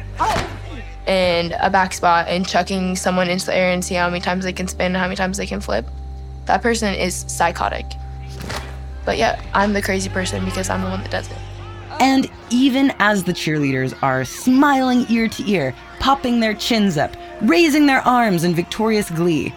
and 1.06 1.52
a 1.60 1.68
back 1.68 1.92
spot 1.92 2.28
and 2.28 2.46
chucking 2.46 2.96
someone 2.96 3.28
into 3.28 3.46
the 3.46 3.54
air 3.54 3.70
and 3.70 3.84
see 3.84 3.94
how 3.94 4.08
many 4.08 4.20
times 4.20 4.44
they 4.44 4.52
can 4.52 4.68
spin 4.68 4.86
and 4.86 4.96
how 4.96 5.04
many 5.04 5.16
times 5.16 5.36
they 5.36 5.46
can 5.46 5.60
flip, 5.60 5.86
that 6.46 6.62
person 6.62 6.94
is 6.94 7.24
psychotic. 7.28 7.86
But 9.04 9.18
yeah, 9.18 9.42
I'm 9.52 9.72
the 9.72 9.82
crazy 9.82 10.08
person 10.08 10.44
because 10.44 10.70
I'm 10.70 10.82
the 10.82 10.88
one 10.88 11.02
that 11.02 11.10
does 11.10 11.30
it. 11.30 11.38
And 12.02 12.28
even 12.50 12.92
as 12.98 13.22
the 13.22 13.32
cheerleaders 13.32 13.96
are 14.02 14.24
smiling 14.24 15.06
ear 15.08 15.28
to 15.28 15.48
ear, 15.48 15.72
popping 16.00 16.40
their 16.40 16.52
chins 16.52 16.96
up, 16.96 17.14
raising 17.42 17.86
their 17.86 18.00
arms 18.00 18.42
in 18.42 18.56
victorious 18.56 19.08
glee, 19.08 19.54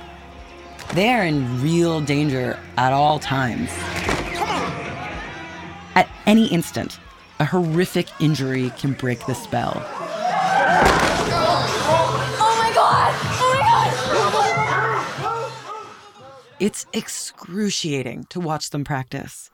they 0.94 1.10
are 1.10 1.24
in 1.24 1.60
real 1.64 2.02
danger 2.02 2.60
at 2.78 2.94
all 2.94 3.18
times. 3.18 3.72
At 5.96 6.08
any 6.28 6.46
instant, 6.46 7.00
a 7.40 7.46
horrific 7.46 8.10
injury 8.22 8.72
can 8.78 8.94
break 8.94 9.26
the 9.26 9.34
spell. 9.34 9.84
It's 16.60 16.86
excruciating 16.94 18.26
to 18.26 18.40
watch 18.40 18.70
them 18.70 18.84
practice. 18.84 19.50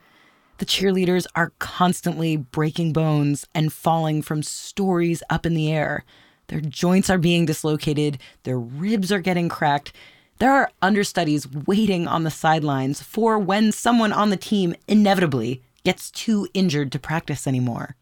The 0.62 0.68
cheerleaders 0.68 1.26
are 1.34 1.54
constantly 1.58 2.38
breaking 2.38 2.94
bones 2.94 3.48
and 3.56 3.74
falling 3.74 4.22
from 4.22 4.44
stories 4.44 5.24
up 5.28 5.44
in 5.44 5.56
the 5.56 5.72
air. 5.72 6.06
Their 6.50 6.62
joints 6.62 7.10
are 7.10 7.18
being 7.18 7.48
dislocated, 7.48 8.20
their 8.44 8.60
ribs 8.60 9.12
are 9.12 9.22
getting 9.22 9.50
cracked. 9.50 9.92
There 10.38 10.52
are 10.52 10.70
understudies 10.80 11.52
waiting 11.52 12.08
on 12.08 12.26
the 12.26 12.30
sidelines 12.30 13.02
for 13.02 13.40
when 13.40 13.72
someone 13.72 14.14
on 14.14 14.30
the 14.30 14.38
team 14.38 14.76
inevitably 14.88 15.64
gets 15.84 16.12
too 16.12 16.48
injured 16.54 16.92
to 16.92 17.00
practice 17.00 17.48
anymore. 17.48 17.96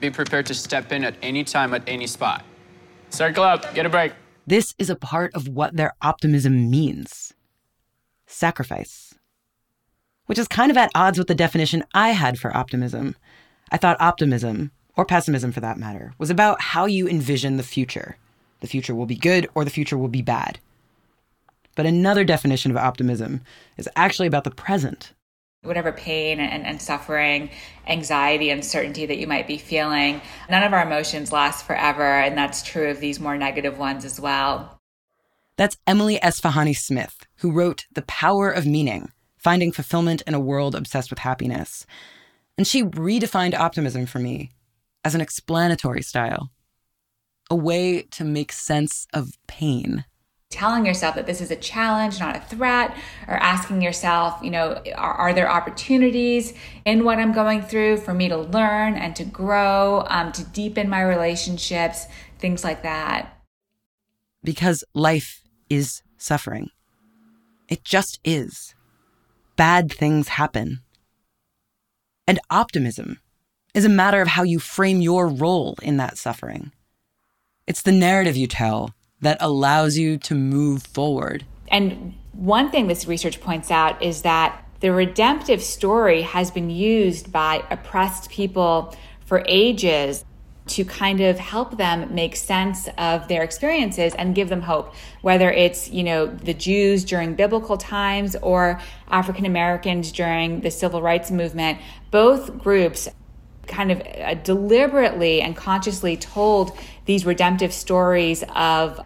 Be 0.00 0.08
prepared 0.08 0.46
to 0.46 0.54
step 0.54 0.90
in 0.90 1.04
at 1.04 1.14
any 1.20 1.44
time 1.44 1.74
at 1.74 1.82
any 1.86 2.06
spot. 2.06 2.42
Circle 3.10 3.44
up, 3.44 3.74
get 3.74 3.84
a 3.84 3.90
break. 3.90 4.14
This 4.46 4.74
is 4.78 4.88
a 4.88 4.96
part 4.96 5.34
of 5.34 5.46
what 5.46 5.76
their 5.76 5.92
optimism 6.00 6.70
means 6.70 7.34
sacrifice, 8.26 9.07
which 10.28 10.38
is 10.38 10.46
kind 10.46 10.70
of 10.70 10.76
at 10.76 10.90
odds 10.94 11.16
with 11.16 11.26
the 11.26 11.34
definition 11.34 11.82
I 11.94 12.10
had 12.10 12.38
for 12.38 12.54
optimism. 12.54 13.16
I 13.72 13.78
thought 13.78 13.96
optimism, 13.98 14.72
or 14.94 15.06
pessimism 15.06 15.52
for 15.52 15.60
that 15.60 15.78
matter, 15.78 16.12
was 16.18 16.28
about 16.28 16.60
how 16.60 16.84
you 16.84 17.08
envision 17.08 17.56
the 17.56 17.62
future. 17.62 18.18
The 18.60 18.66
future 18.66 18.94
will 18.94 19.06
be 19.06 19.16
good 19.16 19.48
or 19.54 19.64
the 19.64 19.70
future 19.70 19.96
will 19.96 20.08
be 20.08 20.20
bad. 20.20 20.58
But 21.76 21.86
another 21.86 22.24
definition 22.24 22.70
of 22.70 22.76
optimism 22.76 23.40
is 23.78 23.88
actually 23.96 24.28
about 24.28 24.44
the 24.44 24.50
present. 24.50 25.14
Whatever 25.62 25.92
pain 25.92 26.40
and, 26.40 26.66
and 26.66 26.82
suffering, 26.82 27.48
anxiety, 27.86 28.50
uncertainty 28.50 29.06
that 29.06 29.18
you 29.18 29.26
might 29.26 29.46
be 29.46 29.56
feeling, 29.56 30.20
none 30.50 30.62
of 30.62 30.74
our 30.74 30.82
emotions 30.82 31.32
last 31.32 31.64
forever. 31.64 32.02
And 32.02 32.36
that's 32.36 32.62
true 32.62 32.90
of 32.90 33.00
these 33.00 33.18
more 33.18 33.38
negative 33.38 33.78
ones 33.78 34.04
as 34.04 34.20
well. 34.20 34.78
That's 35.56 35.78
Emily 35.86 36.18
Esfahani 36.18 36.76
Smith, 36.76 37.24
who 37.36 37.50
wrote 37.50 37.86
The 37.90 38.02
Power 38.02 38.50
of 38.50 38.66
Meaning 38.66 39.10
Finding 39.48 39.72
Fulfillment 39.72 40.20
in 40.26 40.34
a 40.34 40.40
World 40.40 40.74
Obsessed 40.74 41.08
with 41.08 41.20
Happiness. 41.20 41.86
And 42.58 42.66
she 42.66 42.82
redefined 42.82 43.58
optimism 43.58 44.04
for 44.04 44.18
me 44.18 44.50
as 45.02 45.14
an 45.14 45.22
explanatory 45.22 46.02
style, 46.02 46.50
a 47.48 47.56
way 47.56 48.02
to 48.10 48.24
make 48.24 48.52
sense 48.52 49.06
of 49.14 49.38
pain. 49.46 50.04
Telling 50.50 50.84
yourself 50.84 51.14
that 51.14 51.24
this 51.24 51.40
is 51.40 51.50
a 51.50 51.56
challenge, 51.56 52.20
not 52.20 52.36
a 52.36 52.40
threat, 52.40 52.94
or 53.26 53.36
asking 53.36 53.80
yourself, 53.80 54.38
you 54.42 54.50
know, 54.50 54.82
are, 54.94 55.14
are 55.14 55.32
there 55.32 55.50
opportunities 55.50 56.52
in 56.84 57.02
what 57.02 57.18
I'm 57.18 57.32
going 57.32 57.62
through 57.62 57.96
for 57.96 58.12
me 58.12 58.28
to 58.28 58.36
learn 58.36 58.96
and 58.96 59.16
to 59.16 59.24
grow, 59.24 60.04
um, 60.10 60.30
to 60.32 60.44
deepen 60.44 60.90
my 60.90 61.00
relationships, 61.00 62.04
things 62.38 62.64
like 62.64 62.82
that. 62.82 63.40
Because 64.44 64.84
life 64.92 65.40
is 65.70 66.02
suffering. 66.18 66.68
It 67.70 67.82
just 67.82 68.20
is. 68.24 68.74
Bad 69.58 69.92
things 69.92 70.28
happen. 70.28 70.82
And 72.28 72.38
optimism 72.48 73.18
is 73.74 73.84
a 73.84 73.88
matter 73.88 74.22
of 74.22 74.28
how 74.28 74.44
you 74.44 74.60
frame 74.60 75.00
your 75.00 75.26
role 75.26 75.74
in 75.82 75.96
that 75.96 76.16
suffering. 76.16 76.70
It's 77.66 77.82
the 77.82 77.90
narrative 77.90 78.36
you 78.36 78.46
tell 78.46 78.94
that 79.20 79.36
allows 79.40 79.98
you 79.98 80.16
to 80.18 80.36
move 80.36 80.84
forward. 80.84 81.44
And 81.66 82.14
one 82.30 82.70
thing 82.70 82.86
this 82.86 83.08
research 83.08 83.40
points 83.40 83.72
out 83.72 84.00
is 84.00 84.22
that 84.22 84.64
the 84.78 84.92
redemptive 84.92 85.60
story 85.60 86.22
has 86.22 86.52
been 86.52 86.70
used 86.70 87.32
by 87.32 87.64
oppressed 87.68 88.30
people 88.30 88.94
for 89.26 89.42
ages 89.48 90.24
to 90.68 90.84
kind 90.84 91.20
of 91.20 91.38
help 91.38 91.76
them 91.76 92.14
make 92.14 92.36
sense 92.36 92.88
of 92.98 93.28
their 93.28 93.42
experiences 93.42 94.14
and 94.14 94.34
give 94.34 94.48
them 94.48 94.62
hope 94.62 94.94
whether 95.22 95.50
it's 95.50 95.90
you 95.90 96.02
know 96.02 96.26
the 96.26 96.54
Jews 96.54 97.04
during 97.04 97.34
biblical 97.34 97.76
times 97.76 98.36
or 98.36 98.80
African 99.08 99.46
Americans 99.46 100.12
during 100.12 100.60
the 100.60 100.70
civil 100.70 101.02
rights 101.02 101.30
movement. 101.30 101.78
Both 102.10 102.58
groups 102.58 103.08
kind 103.66 103.92
of 103.92 104.00
uh, 104.00 104.34
deliberately 104.34 105.40
and 105.42 105.56
consciously 105.56 106.16
told 106.16 106.76
these 107.04 107.26
redemptive 107.26 107.72
stories 107.72 108.42
of 108.56 109.00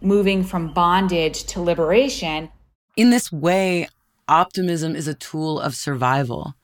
moving 0.00 0.42
from 0.42 0.72
bondage 0.72 1.44
to 1.44 1.60
liberation. 1.60 2.50
In 2.96 3.10
this 3.10 3.32
way 3.32 3.88
optimism 4.28 4.96
is 4.96 5.06
a 5.06 5.14
tool 5.14 5.60
of 5.60 5.74
survival 5.74 6.54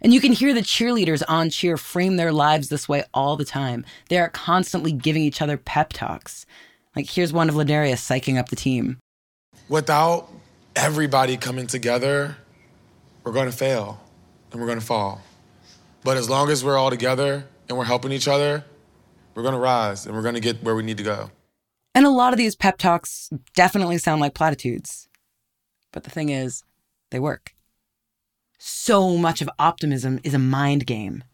and 0.00 0.14
you 0.14 0.20
can 0.20 0.32
hear 0.32 0.54
the 0.54 0.60
cheerleaders 0.60 1.22
on 1.28 1.50
cheer 1.50 1.76
frame 1.76 2.16
their 2.16 2.32
lives 2.32 2.68
this 2.68 2.88
way 2.88 3.04
all 3.12 3.36
the 3.36 3.44
time. 3.44 3.84
They 4.08 4.18
are 4.18 4.28
constantly 4.28 4.92
giving 4.92 5.22
each 5.22 5.42
other 5.42 5.56
pep 5.56 5.92
talks. 5.92 6.46
Like, 6.94 7.10
here's 7.10 7.32
one 7.32 7.48
of 7.48 7.54
Ladarius 7.54 7.98
psyching 7.98 8.38
up 8.38 8.48
the 8.48 8.56
team. 8.56 8.98
Without 9.68 10.28
everybody 10.76 11.36
coming 11.36 11.66
together, 11.66 12.36
we're 13.24 13.32
going 13.32 13.50
to 13.50 13.56
fail 13.56 14.00
and 14.52 14.60
we're 14.60 14.66
going 14.66 14.80
to 14.80 14.86
fall. 14.86 15.20
But 16.04 16.16
as 16.16 16.30
long 16.30 16.50
as 16.50 16.64
we're 16.64 16.78
all 16.78 16.90
together 16.90 17.44
and 17.68 17.76
we're 17.76 17.84
helping 17.84 18.12
each 18.12 18.28
other, 18.28 18.64
we're 19.34 19.42
going 19.42 19.54
to 19.54 19.60
rise 19.60 20.06
and 20.06 20.14
we're 20.14 20.22
going 20.22 20.34
to 20.34 20.40
get 20.40 20.62
where 20.62 20.74
we 20.74 20.82
need 20.82 20.96
to 20.98 21.02
go. 21.02 21.30
And 21.94 22.06
a 22.06 22.10
lot 22.10 22.32
of 22.32 22.38
these 22.38 22.54
pep 22.54 22.78
talks 22.78 23.30
definitely 23.54 23.98
sound 23.98 24.20
like 24.20 24.34
platitudes. 24.34 25.08
But 25.92 26.04
the 26.04 26.10
thing 26.10 26.28
is, 26.28 26.62
they 27.10 27.18
work 27.18 27.54
so 28.58 29.16
much 29.16 29.40
of 29.40 29.48
optimism 29.58 30.20
is 30.24 30.34
a 30.34 30.38
mind 30.38 30.86
game. 30.86 31.24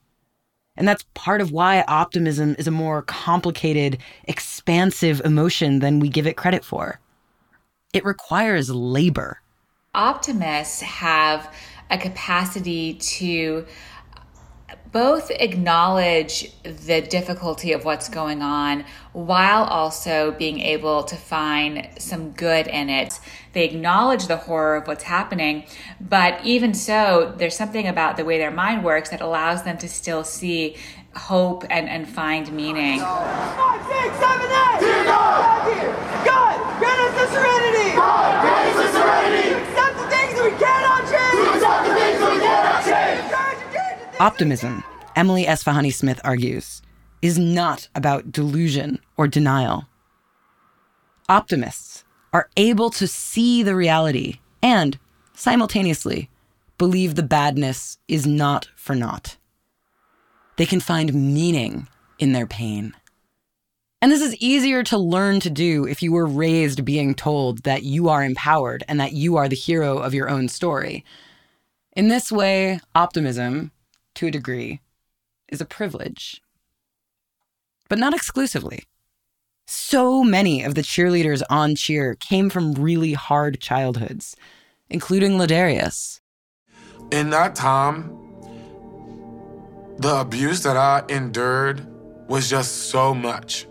And 0.77 0.87
that's 0.87 1.05
part 1.15 1.41
of 1.41 1.53
why 1.53 1.83
optimism 1.83 2.57
is 2.59 2.67
a 2.67 2.73
more 2.73 3.03
complicated, 3.03 3.99
expansive 4.25 5.21
emotion 5.25 5.79
than 5.79 6.01
we 6.01 6.09
give 6.09 6.27
it 6.27 6.37
credit 6.37 6.65
for. 6.65 7.01
It 7.93 8.05
requires 8.05 8.71
labor. 8.71 9.41
Optimists 9.95 10.81
have 10.81 11.55
a 11.91 11.99
capacity 11.99 12.95
to 12.95 13.67
both 14.91 15.31
acknowledge 15.33 16.53
the 16.63 17.01
difficulty 17.03 17.73
of 17.73 17.85
what's 17.85 18.09
going 18.09 18.43
on 18.43 18.85
while 19.13 19.65
also 19.65 20.33
being 20.39 20.61
able 20.61 21.03
to 21.03 21.17
find 21.17 21.89
some 21.99 22.31
good 22.31 22.67
in 22.69 22.89
it. 22.89 23.19
They 23.55 23.65
acknowledge 23.65 24.27
the 24.27 24.37
horror 24.37 24.77
of 24.77 24.89
what's 24.89 25.05
happening, 25.05 25.65
but 26.01 26.45
even 26.45 26.75
so, 26.75 27.33
there's 27.39 27.57
something 27.57 27.87
about 27.87 28.17
the 28.17 28.25
way 28.25 28.37
their 28.37 28.51
mind 28.51 28.85
works 28.85 29.11
that 29.11 29.21
allows 29.21 29.63
them 29.63 29.79
to 29.79 29.89
still 29.89 30.25
see 30.25 30.77
hope 31.15 31.65
and, 31.71 31.89
and 31.89 32.09
find 32.09 32.53
meaning. 32.53 32.99
Five, 32.99 33.81
six, 33.87 34.19
seven, 34.19 34.51
eight! 34.51 34.81
Dear 34.81 35.05
God! 35.05 36.27
God, 36.27 36.79
grant 36.81 37.01
us 37.01 37.15
the 37.15 37.27
serenity! 37.33 37.97
God, 37.97 38.43
grant 38.43 38.69
us 38.69 38.77
the 38.83 38.99
serenity! 38.99 39.49
To 39.49 39.57
accept 39.63 39.97
the 39.99 40.07
things 40.11 40.35
that 40.35 40.45
we 40.45 40.51
cannot 40.59 41.03
change! 41.07 41.35
To 41.39 41.53
accept 41.55 41.87
the 41.87 41.95
things 41.95 42.19
that 42.19 42.31
we 42.33 42.39
cannot 42.41 42.85
change! 42.85 44.21
Optimism, 44.21 44.85
Emily 45.15 45.45
Esfahani 45.45 45.93
Smith 45.95 46.21
argues, 46.25 46.83
is 47.23 47.39
not 47.39 47.89
about 47.95 48.33
delusion 48.33 48.99
or 49.17 49.29
denial. 49.29 49.87
Optimists 51.29 52.04
are 52.35 52.51
able 52.59 52.91
to 52.91 53.07
see 53.07 53.63
the 53.63 53.75
reality 53.75 54.41
and, 54.63 54.99
simultaneously, 55.35 56.29
believe 56.77 57.15
the 57.15 57.23
badness 57.23 57.97
is 58.09 58.27
not 58.27 58.69
for 58.77 58.95
naught. 58.95 59.39
They 60.57 60.67
can 60.67 60.81
find 60.81 61.15
meaning 61.15 61.89
in 62.19 62.33
their 62.33 62.47
pain. 62.47 62.95
And 64.03 64.13
this 64.13 64.21
is 64.21 64.37
easier 64.37 64.83
to 64.85 64.99
learn 64.99 65.41
to 65.41 65.51
do 65.51 65.87
if 65.87 66.03
you 66.03 66.13
were 66.13 66.27
raised 66.27 66.85
being 66.85 67.15
told 67.15 67.63
that 67.63 67.85
you 67.85 68.11
are 68.11 68.23
empowered 68.23 68.85
and 68.87 69.01
that 69.01 69.13
you 69.13 69.37
are 69.37 69.49
the 69.49 69.57
hero 69.57 69.97
of 69.99 70.13
your 70.13 70.29
own 70.29 70.49
story. 70.49 71.05
In 71.97 72.09
this 72.09 72.31
way, 72.31 72.81
optimism 72.95 73.71
to 74.15 74.27
a 74.27 74.31
degree, 74.31 74.81
is 75.49 75.61
a 75.61 75.67
privilege. 75.67 76.41
But 77.89 77.99
not 77.99 78.15
exclusively. 78.15 78.85
So 79.67 80.23
many 80.23 80.63
of 80.63 80.75
the 80.75 80.83
cheerleaders 80.83 81.43
on 81.49 81.75
cheer 81.75 82.15
came 82.15 82.51
from 82.51 82.75
really 82.75 83.15
hard 83.15 83.61
childhoods, 83.61 84.37
including 84.91 85.33
Ladarius. 85.33 86.21
In 87.11 87.31
that 87.31 87.55
time, 87.55 88.11
the 89.99 90.17
abuse 90.21 90.63
that 90.63 90.77
I 90.77 91.03
endured 91.09 91.87
was 92.29 92.51
just 92.51 92.91
so 92.91 93.15
much. 93.15 93.67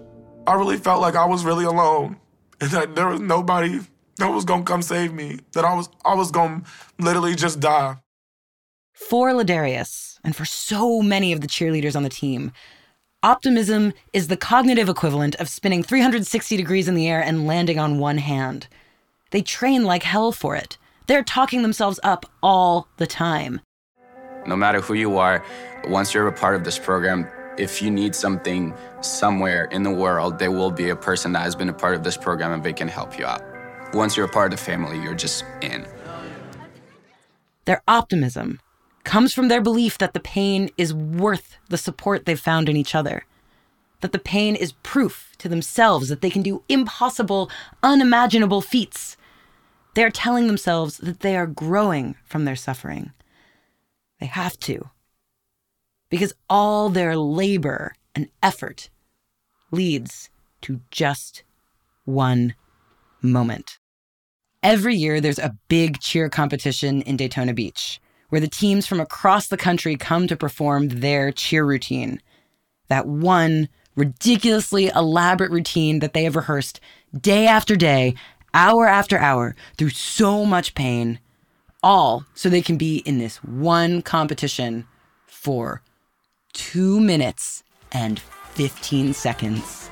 I 0.48 0.54
really 0.54 0.78
felt 0.78 1.02
like 1.02 1.16
I 1.16 1.26
was 1.26 1.46
really 1.46 1.66
alone 1.66 2.18
and 2.60 2.72
that 2.72 2.96
there 2.96 3.08
was 3.08 3.20
nobody 3.20 3.80
that 4.18 4.30
was 4.30 4.46
gonna 4.46 4.64
come 4.64 4.82
save 4.82 5.14
me, 5.14 5.40
that 5.54 5.66
I 5.66 5.76
was 5.76 5.90
I 6.06 6.16
was 6.16 6.32
gonna 6.32 6.64
literally 7.00 7.36
just 7.36 7.60
die. 7.60 7.98
For 8.94 9.30
Ladarius, 9.32 10.20
and 10.24 10.36
for 10.36 10.46
so 10.46 11.02
many 11.02 11.34
of 11.34 11.42
the 11.42 11.48
cheerleaders 11.48 11.96
on 11.96 12.04
the 12.04 12.10
team, 12.10 12.52
optimism 13.24 13.94
is 14.12 14.28
the 14.28 14.36
cognitive 14.36 14.90
equivalent 14.90 15.36
of 15.36 15.48
spinning 15.48 15.82
360 15.82 16.58
degrees 16.58 16.90
in 16.90 16.96
the 16.96 17.08
air 17.08 17.24
and 17.24 17.48
landing 17.48 17.80
on 17.80 17.98
one 17.98 18.18
hand. 18.18 18.68
They 19.32 19.42
train 19.42 19.86
like 19.86 20.04
hell 20.04 20.34
for 20.34 20.56
it. 20.56 20.78
They're 21.08 21.24
talking 21.24 21.62
themselves 21.62 22.00
up 22.04 22.26
all 22.44 22.88
the 22.98 23.08
time. 23.08 23.62
No 24.46 24.58
matter 24.58 24.82
who 24.82 24.94
you 24.94 25.18
are, 25.18 25.44
once 25.88 26.14
you're 26.14 26.28
a 26.28 26.34
part 26.34 26.56
of 26.56 26.66
this 26.66 26.78
program, 26.78 27.28
if 27.58 27.82
you 27.82 27.90
need 27.90 28.14
something 28.14 28.74
somewhere 29.00 29.66
in 29.66 29.84
the 29.84 29.92
world, 29.92 30.38
there 30.38 30.52
will 30.52 30.72
be 30.72 30.90
a 30.90 30.96
person 30.96 31.32
that 31.32 31.44
has 31.44 31.56
been 31.56 31.70
a 31.70 31.74
part 31.74 31.96
of 31.96 32.04
this 32.04 32.18
program 32.18 32.52
and 32.52 32.64
they 32.64 32.74
can 32.74 32.90
help 32.90 33.18
you 33.18 33.26
out. 33.26 33.42
Once 33.94 34.18
you're 34.18 34.26
a 34.26 34.30
part 34.30 34.52
of 34.52 34.60
the 34.60 34.66
family, 34.66 35.00
you're 35.02 35.16
just 35.16 35.46
in. 35.62 35.88
Their 37.66 37.82
optimism 37.88 38.60
comes 39.04 39.34
from 39.34 39.48
their 39.48 39.62
belief 39.62 39.98
that 39.98 40.14
the 40.14 40.20
pain 40.20 40.70
is 40.78 40.94
worth 40.94 41.58
the 41.70 41.78
support 41.78 42.26
they've 42.26 42.40
found 42.40 42.70
in 42.70 42.78
each 42.78 42.96
other. 42.96 43.26
That 44.02 44.12
the 44.12 44.20
pain 44.20 44.56
is 44.56 44.74
proof 44.84 45.34
to 45.40 45.50
themselves 45.50 46.10
that 46.10 46.22
they 46.22 46.30
can 46.30 46.42
do 46.42 46.64
impossible, 46.68 47.50
unimaginable 47.82 48.62
feats. 48.62 49.18
They 49.96 50.04
are 50.04 50.10
telling 50.10 50.48
themselves 50.48 50.98
that 50.98 51.20
they 51.22 51.36
are 51.36 51.48
growing 51.48 52.16
from 52.26 52.46
their 52.46 52.56
suffering. 52.56 53.12
They 54.20 54.26
have 54.26 54.60
to. 54.62 54.90
Because 56.10 56.34
all 56.50 56.90
their 56.90 57.16
labor 57.16 57.96
and 58.16 58.30
effort 58.42 58.90
leads 59.72 60.30
to 60.62 60.82
just 60.92 61.44
one 62.06 62.56
moment. 63.22 63.80
Every 64.62 64.96
year, 64.96 65.20
there's 65.20 65.40
a 65.40 65.58
big 65.68 66.00
cheer 66.00 66.30
competition 66.30 67.02
in 67.02 67.18
Daytona 67.18 67.54
Beach 67.54 68.00
where 68.34 68.42
the 68.42 68.48
teams 68.48 68.88
from 68.88 69.00
across 69.00 69.46
the 69.46 69.58
country 69.58 69.96
come 69.96 70.26
to 70.26 70.36
perform 70.36 70.90
their 70.90 71.32
cheer 71.32 71.64
routine. 71.64 72.20
That 72.88 73.06
one 73.06 73.70
ridiculously 73.96 74.88
elaborate 74.88 75.52
routine 75.52 76.00
that 76.00 76.14
they 76.14 76.24
have 76.24 76.36
rehearsed 76.36 76.80
day 77.16 77.46
after 77.46 77.76
day, 77.76 78.16
hour 78.52 78.88
after 78.88 79.20
hour, 79.20 79.56
through 79.78 79.92
so 79.92 80.48
much 80.48 80.74
pain, 80.74 81.20
all 81.84 82.26
so 82.34 82.50
they 82.50 82.64
can 82.64 82.76
be 82.76 83.04
in 83.06 83.20
this 83.20 83.38
one 83.44 84.02
competition 84.02 84.88
for 85.28 85.84
two 86.54 87.00
minutes 87.00 87.64
and 87.92 88.20
15 88.54 89.14
seconds. 89.14 89.92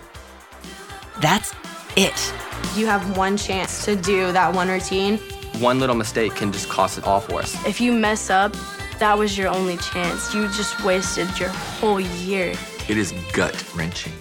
That's 1.20 1.54
it. 1.96 2.34
You 2.76 2.88
have 2.88 3.16
one 3.16 3.38
chance 3.38 3.86
to 3.86 3.96
do 3.96 4.32
that 4.32 4.56
one 4.56 4.68
routine 4.68 5.20
one 5.62 5.80
little 5.80 5.96
mistake 5.96 6.36
can 6.36 6.52
just 6.52 6.68
cost 6.68 6.98
it 6.98 7.06
all 7.06 7.20
for 7.22 7.40
us. 7.40 7.56
If 7.66 7.80
you 7.80 7.94
mess 7.94 8.30
up, 8.30 8.54
that 9.00 9.18
was 9.18 9.38
your 9.38 9.48
only 9.48 9.78
chance. 9.78 10.34
You 10.34 10.48
just 10.50 10.84
wasted 10.84 11.40
your 11.40 11.50
whole 11.50 12.00
year. 12.00 12.54
It 12.90 12.98
is 12.98 13.14
gut 13.34 13.64
wrenching. 13.76 14.14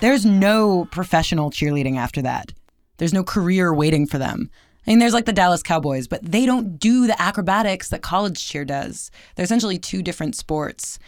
There's 0.00 0.26
no 0.26 0.86
professional 0.86 1.50
cheerleading 1.50 1.96
after 1.96 2.22
that. 2.22 2.52
There's 2.96 3.12
no 3.12 3.22
career 3.22 3.74
waiting 3.74 4.06
for 4.06 4.18
them. 4.18 4.50
I 4.86 4.90
mean, 4.90 4.98
there's 4.98 5.14
like 5.14 5.24
the 5.26 5.32
Dallas 5.32 5.62
Cowboys, 5.62 6.06
but 6.06 6.22
they 6.22 6.46
don't 6.46 6.78
do 6.78 7.06
the 7.06 7.20
acrobatics 7.20 7.88
that 7.88 8.02
college 8.02 8.46
cheer 8.46 8.64
does. 8.64 9.10
They're 9.34 9.44
essentially 9.44 9.78
two 9.78 10.02
different 10.02 10.36
sports. 10.36 10.98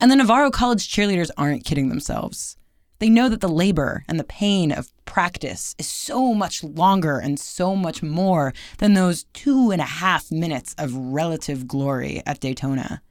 And 0.00 0.10
the 0.10 0.16
Navarro 0.16 0.50
College 0.50 0.88
cheerleaders 0.88 1.30
aren't 1.36 1.64
kidding 1.64 1.88
themselves. 1.88 2.56
They 2.98 3.10
know 3.10 3.28
that 3.28 3.40
the 3.40 3.48
labor 3.48 4.04
and 4.08 4.18
the 4.18 4.24
pain 4.24 4.72
of 4.72 4.90
practice 5.04 5.74
is 5.78 5.86
so 5.86 6.32
much 6.32 6.64
longer 6.64 7.18
and 7.18 7.38
so 7.38 7.76
much 7.76 8.02
more 8.02 8.54
than 8.78 8.94
those 8.94 9.24
two 9.32 9.70
and 9.70 9.80
a 9.80 9.86
half 9.86 10.30
minutes 10.30 10.74
of 10.78 10.94
relative 10.94 11.68
glory 11.68 12.22
at 12.26 12.40
Daytona. 12.40 13.02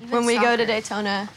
Even 0.00 0.10
when 0.10 0.26
we 0.26 0.34
soccer. 0.34 0.46
go 0.46 0.56
to 0.56 0.66
Daytona, 0.66 1.28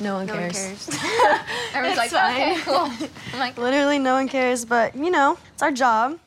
no 0.00 0.14
one 0.14 0.26
no 0.26 0.34
cares. 0.34 0.54
One 0.88 0.98
cares. 0.98 1.40
Everyone's 1.74 1.98
like, 1.98 2.10
fine. 2.10 2.52
okay, 2.52 2.60
cool. 2.62 3.08
I'm 3.32 3.38
like, 3.38 3.58
literally, 3.58 3.98
no 3.98 4.14
one 4.14 4.28
cares, 4.28 4.64
but 4.64 4.96
you 4.96 5.10
know, 5.10 5.38
it's 5.52 5.62
our 5.62 5.72
job. 5.72 6.18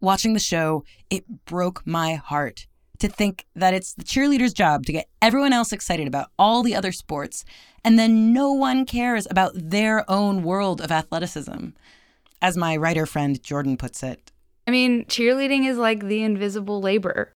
Watching 0.00 0.34
the 0.34 0.40
show, 0.40 0.84
it 1.10 1.24
broke 1.46 1.86
my 1.86 2.14
heart 2.14 2.66
to 2.98 3.08
think 3.08 3.46
that 3.54 3.74
it's 3.74 3.94
the 3.94 4.04
cheerleader's 4.04 4.52
job 4.52 4.86
to 4.86 4.92
get 4.92 5.08
everyone 5.20 5.52
else 5.52 5.72
excited 5.72 6.06
about 6.06 6.30
all 6.38 6.62
the 6.62 6.74
other 6.74 6.92
sports, 6.92 7.44
and 7.84 7.98
then 7.98 8.32
no 8.32 8.52
one 8.52 8.84
cares 8.84 9.26
about 9.30 9.52
their 9.54 10.08
own 10.10 10.42
world 10.42 10.80
of 10.80 10.90
athleticism. 10.90 11.68
As 12.42 12.56
my 12.56 12.76
writer 12.76 13.06
friend 13.06 13.42
Jordan 13.42 13.76
puts 13.76 14.02
it, 14.02 14.32
I 14.66 14.70
mean, 14.70 15.04
cheerleading 15.04 15.66
is 15.66 15.78
like 15.78 16.04
the 16.04 16.22
invisible 16.22 16.80
labor. 16.80 17.32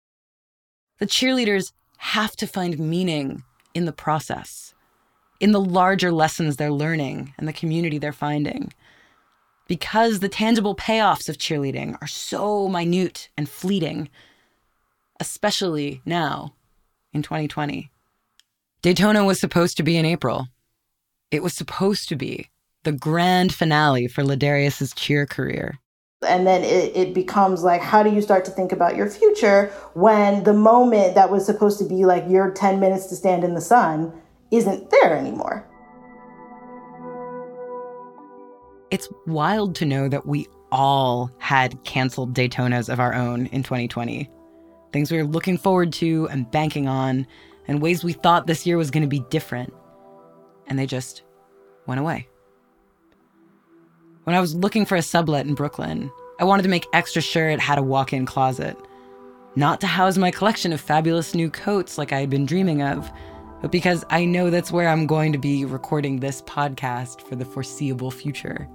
The 0.99 1.07
cheerleaders 1.07 1.73
have 1.99 2.35
to 2.37 2.47
find 2.47 2.79
meaning 2.79 3.45
in 3.75 3.85
the 3.85 3.93
process, 3.93 4.75
in 5.39 5.53
the 5.53 5.61
larger 5.61 6.11
lessons 6.11 6.57
they're 6.57 6.73
learning 6.73 7.35
and 7.39 7.47
the 7.47 7.53
community 7.53 7.99
they're 7.99 8.13
finding. 8.13 8.73
Because 9.67 10.21
the 10.21 10.29
tangible 10.29 10.75
payoffs 10.75 11.29
of 11.29 11.37
cheerleading 11.37 11.99
are 12.01 12.07
so 12.07 12.69
minute 12.69 13.29
and 13.37 13.49
fleeting, 13.49 14.09
especially 15.21 16.01
now 16.05 16.55
in 17.13 17.23
2020. 17.23 17.91
Daytona 18.83 19.25
was 19.25 19.41
supposed 19.41 19.77
to 19.77 19.83
be 19.83 19.97
in 19.97 20.05
April. 20.05 20.49
It 21.31 21.43
was 21.43 21.55
supposed 21.55 22.09
to 22.09 22.17
be 22.17 22.49
the 22.85 22.93
grand 22.93 23.53
finale 23.53 24.07
for 24.07 24.23
Ladarius's 24.23 24.93
cheer 24.95 25.27
career. 25.27 25.79
And 26.27 26.47
then 26.47 26.63
it, 26.65 26.97
it 26.97 27.15
becomes 27.15 27.63
like, 27.63 27.81
how 27.81 28.03
do 28.03 28.11
you 28.11 28.23
start 28.23 28.45
to 28.47 28.51
think 28.51 28.73
about 28.73 28.97
your 28.97 29.09
future 29.09 29.67
when 29.95 30.45
the 30.45 30.53
moment 30.53 31.15
that 31.15 31.31
was 31.31 31.47
supposed 31.47 31.79
to 31.79 31.85
be 31.85 32.05
like 32.05 32.25
your 32.29 32.51
10 32.51 32.81
minutes 32.81 33.07
to 33.07 33.17
stand 33.17 33.45
in 33.45 33.55
the 33.55 33.61
sun 33.61 34.13
isn't 34.51 34.91
there 34.91 35.17
anymore? 35.17 35.67
It's 38.91 39.09
wild 39.27 39.75
to 39.77 39.85
know 39.85 40.09
that 40.09 40.27
we 40.27 40.47
all 40.73 41.31
had 41.39 41.83
canceled 41.85 42.35
Daytonas 42.35 42.91
of 42.91 43.01
our 43.01 43.15
own 43.15 43.47
in 43.47 43.63
2020 43.63 44.31
things 44.93 45.11
we 45.11 45.19
were 45.19 45.25
looking 45.25 45.59
forward 45.59 45.93
to 45.95 46.29
and 46.31 46.51
banking 46.51 46.89
on, 46.89 47.27
and 47.67 47.83
ways 47.83 48.03
we 48.03 48.13
thought 48.13 48.47
this 48.47 48.67
year 48.67 48.77
was 48.77 48.91
going 48.91 49.03
to 49.03 49.09
be 49.09 49.25
different. 49.31 49.73
And 50.67 50.79
they 50.79 50.87
just 50.87 51.23
went 51.87 52.01
away. 52.01 52.29
When 54.25 54.37
I 54.37 54.41
was 54.41 54.55
looking 54.55 54.85
for 54.85 54.97
a 54.97 55.03
sublet 55.03 55.47
in 55.47 55.55
Brooklyn, 55.55 56.11
I 56.39 56.45
wanted 56.45 56.63
to 56.63 56.69
make 56.69 56.87
extra 56.93 57.23
sure 57.23 57.49
it 57.49 57.61
had 57.61 57.79
a 57.79 57.83
walk 57.83 58.13
in 58.13 58.27
closet. 58.27 58.77
Not 59.57 59.81
to 59.81 59.87
house 59.87 60.19
my 60.19 60.31
collection 60.31 60.73
of 60.73 60.81
fabulous 60.81 61.35
new 61.35 61.51
coats 61.51 61.99
like 61.99 62.13
I 62.13 62.21
had 62.21 62.31
been 62.31 62.47
dreaming 62.47 62.83
of, 62.83 63.11
but 63.61 63.73
because 63.73 64.05
I 64.11 64.25
know 64.25 64.51
that's 64.51 64.71
where 64.71 64.89
I'm 64.89 65.07
going 65.07 65.33
to 65.33 65.39
be 65.39 65.65
recording 65.65 66.21
this 66.21 66.43
podcast 66.43 67.23
for 67.23 67.35
the 67.35 67.45
foreseeable 67.45 68.11
future. 68.11 68.69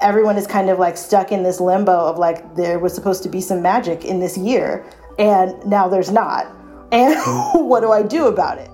Everyone 0.00 0.36
is 0.36 0.46
kind 0.46 0.70
of 0.70 0.78
like 0.78 0.96
stuck 0.96 1.32
in 1.32 1.42
this 1.42 1.60
limbo 1.60 1.92
of 1.92 2.18
like 2.18 2.54
there 2.54 2.78
was 2.78 2.94
supposed 2.94 3.22
to 3.24 3.28
be 3.28 3.40
some 3.40 3.60
magic 3.60 4.04
in 4.04 4.20
this 4.20 4.38
year, 4.38 4.86
and 5.18 5.64
now 5.66 5.88
there's 5.88 6.10
not. 6.10 6.46
And 6.90 7.16
what 7.54 7.80
do 7.80 7.92
I 7.92 8.02
do 8.02 8.26
about 8.26 8.58
it? 8.58 8.70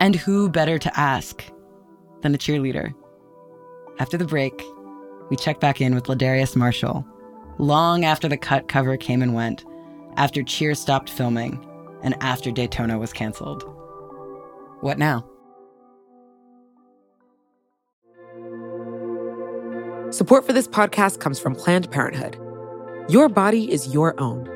And 0.00 0.14
who 0.14 0.48
better 0.48 0.78
to 0.78 0.98
ask 0.98 1.44
than 2.22 2.34
a 2.34 2.38
cheerleader? 2.38 2.94
After 3.98 4.16
the 4.16 4.26
break, 4.26 4.62
we 5.30 5.36
check 5.36 5.58
back 5.58 5.80
in 5.80 5.94
with 5.94 6.04
Ladarius 6.04 6.54
Marshall, 6.54 7.06
long 7.58 8.04
after 8.04 8.28
the 8.28 8.36
cut 8.36 8.68
cover 8.68 8.96
came 8.96 9.22
and 9.22 9.34
went, 9.34 9.64
after 10.16 10.42
Cheer 10.42 10.74
stopped 10.74 11.10
filming, 11.10 11.66
and 12.02 12.14
after 12.20 12.50
Daytona 12.50 12.98
was 12.98 13.12
canceled. 13.12 13.64
What 14.80 14.98
now? 14.98 15.24
Support 20.10 20.46
for 20.46 20.52
this 20.52 20.68
podcast 20.68 21.18
comes 21.20 21.38
from 21.38 21.54
Planned 21.54 21.90
Parenthood. 21.90 22.38
Your 23.10 23.28
body 23.28 23.70
is 23.70 23.92
your 23.92 24.18
own. 24.20 24.55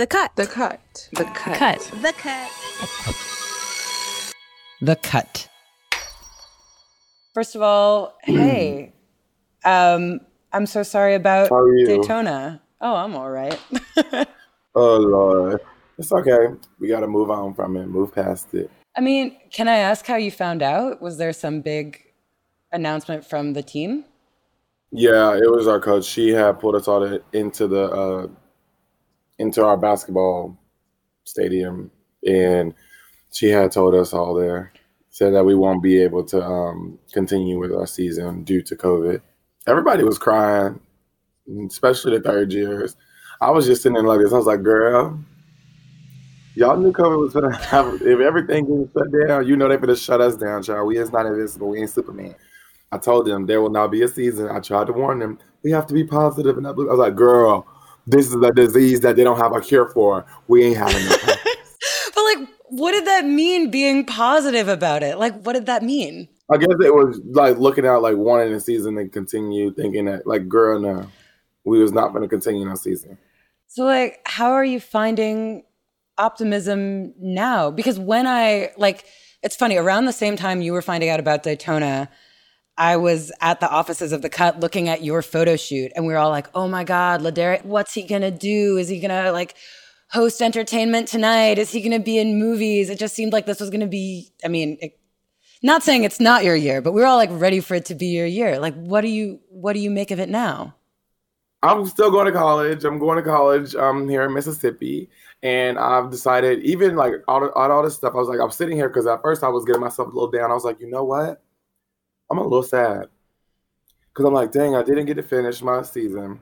The 0.00 0.06
cut. 0.06 0.34
The 0.34 0.46
cut. 0.46 1.08
The 1.12 1.24
cut. 1.26 1.58
cut. 1.58 1.78
The 2.00 2.14
cut. 2.14 2.50
The 4.80 4.96
cut. 4.96 5.48
First 7.34 7.54
of 7.54 7.60
all, 7.60 8.16
hey, 8.22 8.94
um, 9.66 10.20
I'm 10.54 10.64
so 10.64 10.82
sorry 10.82 11.16
about 11.16 11.50
How 11.50 11.56
are 11.56 11.76
you? 11.76 11.84
Daytona. 11.84 12.62
Oh, 12.80 12.96
I'm 12.96 13.14
all 13.14 13.28
right. 13.28 13.60
Oh 14.74 14.96
Lord, 14.96 15.60
it's 15.98 16.12
okay. 16.12 16.54
We 16.78 16.88
got 16.88 17.00
to 17.00 17.08
move 17.08 17.28
on 17.30 17.52
from 17.54 17.76
it, 17.76 17.88
move 17.88 18.14
past 18.14 18.54
it. 18.54 18.70
I 18.96 19.00
mean, 19.00 19.36
can 19.50 19.68
I 19.68 19.78
ask 19.78 20.06
how 20.06 20.14
you 20.14 20.30
found 20.30 20.62
out? 20.62 21.02
Was 21.02 21.18
there 21.18 21.32
some 21.32 21.60
big 21.60 22.00
announcement 22.72 23.26
from 23.26 23.52
the 23.52 23.64
team? 23.64 24.04
Yeah, 24.92 25.36
it 25.36 25.50
was 25.50 25.66
our 25.66 25.80
coach. 25.80 26.04
She 26.04 26.30
had 26.30 26.60
pulled 26.60 26.76
us 26.76 26.86
all 26.86 27.00
the, 27.00 27.20
into 27.32 27.66
the 27.66 27.84
uh, 27.90 28.26
into 29.40 29.64
our 29.64 29.76
basketball 29.76 30.56
stadium, 31.24 31.90
and 32.26 32.74
she 33.32 33.48
had 33.48 33.72
told 33.72 33.94
us 33.94 34.12
all 34.12 34.34
there 34.34 34.72
said 35.10 35.34
that 35.34 35.44
we 35.44 35.54
won't 35.54 35.82
be 35.82 36.00
able 36.00 36.24
to 36.24 36.42
um, 36.42 36.98
continue 37.12 37.58
with 37.58 37.72
our 37.72 37.86
season 37.86 38.44
due 38.44 38.62
to 38.62 38.76
COVID. 38.76 39.20
Everybody 39.66 40.04
was 40.04 40.18
crying, 40.18 40.80
especially 41.66 42.16
the 42.16 42.22
third 42.22 42.52
years. 42.52 42.96
I 43.40 43.50
was 43.50 43.66
just 43.66 43.82
sitting 43.82 43.94
there 43.94 44.04
like 44.04 44.20
this. 44.20 44.32
I 44.32 44.36
was 44.36 44.46
like, 44.46 44.62
"Girl, 44.62 45.18
y'all 46.54 46.76
knew 46.76 46.92
COVID 46.92 47.20
was 47.20 47.34
gonna 47.34 47.54
have. 47.66 48.00
If 48.02 48.20
everything 48.20 48.64
getting 48.64 48.90
shut 48.96 49.28
down, 49.28 49.46
you 49.46 49.56
know 49.56 49.68
they're 49.68 49.78
gonna 49.78 49.96
shut 49.96 50.20
us 50.20 50.36
down, 50.36 50.62
child. 50.62 50.86
We 50.86 50.98
is 50.98 51.12
not 51.12 51.26
invincible. 51.26 51.68
We 51.70 51.80
ain't 51.80 51.90
Superman." 51.90 52.34
I 52.92 52.98
told 52.98 53.26
them 53.26 53.46
there 53.46 53.60
will 53.60 53.70
not 53.70 53.92
be 53.92 54.02
a 54.02 54.08
season. 54.08 54.48
I 54.48 54.58
tried 54.58 54.88
to 54.88 54.92
warn 54.92 55.20
them. 55.20 55.38
We 55.62 55.70
have 55.70 55.86
to 55.86 55.94
be 55.94 56.04
positive, 56.04 56.56
and 56.56 56.66
I 56.66 56.70
was 56.70 56.98
like, 56.98 57.14
"Girl, 57.14 57.66
this 58.10 58.28
is 58.28 58.34
a 58.34 58.50
disease 58.52 59.00
that 59.00 59.16
they 59.16 59.24
don't 59.24 59.38
have 59.38 59.54
a 59.54 59.60
cure 59.60 59.88
for. 59.88 60.26
We 60.48 60.64
ain't 60.64 60.76
having 60.76 60.96
it." 60.98 61.38
But 62.14 62.22
like, 62.24 62.48
what 62.68 62.92
did 62.92 63.06
that 63.06 63.24
mean? 63.24 63.70
Being 63.70 64.04
positive 64.04 64.68
about 64.68 65.02
it? 65.02 65.18
Like, 65.18 65.40
what 65.42 65.54
did 65.54 65.66
that 65.66 65.82
mean? 65.82 66.28
I 66.50 66.56
guess 66.56 66.74
it 66.84 66.94
was 66.94 67.20
like 67.30 67.58
looking 67.58 67.86
out, 67.86 68.02
like 68.02 68.16
wanting 68.16 68.52
the 68.52 68.60
season 68.60 68.96
to 68.96 69.08
continue, 69.08 69.72
thinking 69.72 70.06
that, 70.06 70.26
like, 70.26 70.48
girl, 70.48 70.80
no, 70.80 71.06
we 71.64 71.80
was 71.80 71.92
not 71.92 72.08
going 72.08 72.22
to 72.22 72.28
continue 72.28 72.68
our 72.68 72.76
season. 72.76 73.18
So, 73.68 73.84
like, 73.84 74.20
how 74.24 74.50
are 74.52 74.64
you 74.64 74.80
finding 74.80 75.62
optimism 76.18 77.14
now? 77.18 77.70
Because 77.70 77.98
when 77.98 78.26
I, 78.26 78.72
like, 78.76 79.04
it's 79.42 79.54
funny, 79.54 79.76
around 79.76 80.06
the 80.06 80.12
same 80.12 80.36
time 80.36 80.60
you 80.60 80.72
were 80.72 80.82
finding 80.82 81.08
out 81.08 81.20
about 81.20 81.44
Daytona, 81.44 82.08
I 82.80 82.96
was 82.96 83.30
at 83.42 83.60
the 83.60 83.70
offices 83.70 84.10
of 84.12 84.22
the 84.22 84.30
cut 84.30 84.58
looking 84.58 84.88
at 84.88 85.04
your 85.04 85.20
photo 85.20 85.56
shoot, 85.56 85.92
and 85.94 86.06
we 86.06 86.14
were 86.14 86.18
all 86.18 86.30
like, 86.30 86.48
oh 86.54 86.66
my 86.66 86.82
God, 86.82 87.20
Ladarius, 87.20 87.62
what's 87.62 87.92
he 87.92 88.02
gonna 88.02 88.30
do? 88.30 88.78
Is 88.78 88.88
he 88.88 89.00
gonna, 89.00 89.32
like, 89.32 89.54
host 90.08 90.40
entertainment 90.40 91.06
tonight? 91.06 91.58
Is 91.58 91.70
he 91.70 91.82
gonna 91.82 92.00
be 92.00 92.16
in 92.16 92.38
movies? 92.38 92.88
It 92.88 92.98
just 92.98 93.14
seemed 93.14 93.34
like 93.34 93.44
this 93.44 93.60
was 93.60 93.68
gonna 93.68 93.86
be, 93.86 94.32
I 94.42 94.48
mean, 94.48 94.78
it, 94.80 94.98
not 95.62 95.82
saying 95.82 96.04
it's 96.04 96.20
not 96.20 96.42
your 96.42 96.56
year, 96.56 96.80
but 96.80 96.92
we 96.92 97.02
were 97.02 97.06
all 97.06 97.18
like 97.18 97.28
ready 97.30 97.60
for 97.60 97.74
it 97.74 97.84
to 97.84 97.94
be 97.94 98.06
your 98.06 98.24
year. 98.24 98.58
Like, 98.58 98.74
what 98.74 99.02
do 99.02 99.08
you, 99.08 99.40
what 99.50 99.74
do 99.74 99.80
you 99.80 99.90
make 99.90 100.10
of 100.10 100.18
it 100.18 100.30
now? 100.30 100.74
I'm 101.62 101.84
still 101.84 102.10
going 102.10 102.24
to 102.24 102.32
college. 102.32 102.84
I'm 102.84 102.98
going 102.98 103.18
to 103.18 103.22
college 103.22 103.74
um, 103.74 104.08
here 104.08 104.22
in 104.22 104.32
Mississippi. 104.32 105.10
And 105.42 105.78
I've 105.78 106.10
decided, 106.10 106.62
even 106.62 106.96
like 106.96 107.12
all, 107.28 107.46
all, 107.50 107.70
all 107.72 107.82
this 107.82 107.96
stuff, 107.96 108.14
I 108.14 108.16
was 108.16 108.28
like, 108.28 108.40
I'm 108.40 108.50
sitting 108.50 108.76
here 108.76 108.88
because 108.88 109.06
at 109.06 109.20
first 109.20 109.44
I 109.44 109.48
was 109.48 109.66
getting 109.66 109.82
myself 109.82 110.08
a 110.08 110.12
little 110.12 110.30
down. 110.30 110.50
I 110.50 110.54
was 110.54 110.64
like, 110.64 110.80
you 110.80 110.88
know 110.90 111.04
what? 111.04 111.42
I'm 112.30 112.38
a 112.38 112.42
little 112.42 112.62
sad. 112.62 113.06
Because 114.08 114.24
I'm 114.26 114.34
like, 114.34 114.52
dang, 114.52 114.74
I 114.74 114.82
didn't 114.82 115.06
get 115.06 115.14
to 115.14 115.22
finish 115.22 115.62
my 115.62 115.82
season. 115.82 116.40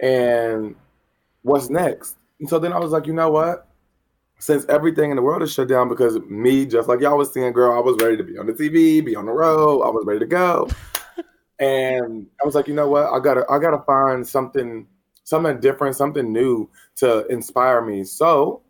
And 0.00 0.74
what's 1.42 1.70
next? 1.70 2.16
And 2.40 2.48
so 2.48 2.58
then 2.58 2.72
I 2.72 2.78
was 2.78 2.92
like, 2.92 3.06
you 3.06 3.12
know 3.12 3.30
what? 3.30 3.68
Since 4.38 4.66
everything 4.66 5.10
in 5.10 5.16
the 5.16 5.22
world 5.22 5.42
is 5.42 5.52
shut 5.52 5.68
down 5.68 5.88
because 5.88 6.18
me, 6.20 6.66
just 6.66 6.88
like 6.88 7.00
y'all 7.00 7.16
was 7.16 7.32
seeing, 7.32 7.52
girl, 7.52 7.76
I 7.76 7.80
was 7.80 7.96
ready 8.02 8.16
to 8.18 8.24
be 8.24 8.36
on 8.36 8.46
the 8.46 8.52
TV, 8.52 9.04
be 9.04 9.16
on 9.16 9.26
the 9.26 9.32
road. 9.32 9.82
I 9.82 9.88
was 9.88 10.04
ready 10.04 10.20
to 10.20 10.26
go. 10.26 10.68
and 11.58 12.26
I 12.42 12.44
was 12.44 12.54
like, 12.54 12.68
you 12.68 12.74
know 12.74 12.88
what? 12.88 13.06
I 13.06 13.18
gotta 13.18 13.44
I 13.48 13.58
gotta 13.58 13.82
find 13.84 14.26
something 14.26 14.86
something 15.24 15.58
different, 15.60 15.96
something 15.96 16.30
new 16.30 16.68
to 16.96 17.26
inspire 17.28 17.80
me. 17.80 18.04
So 18.04 18.60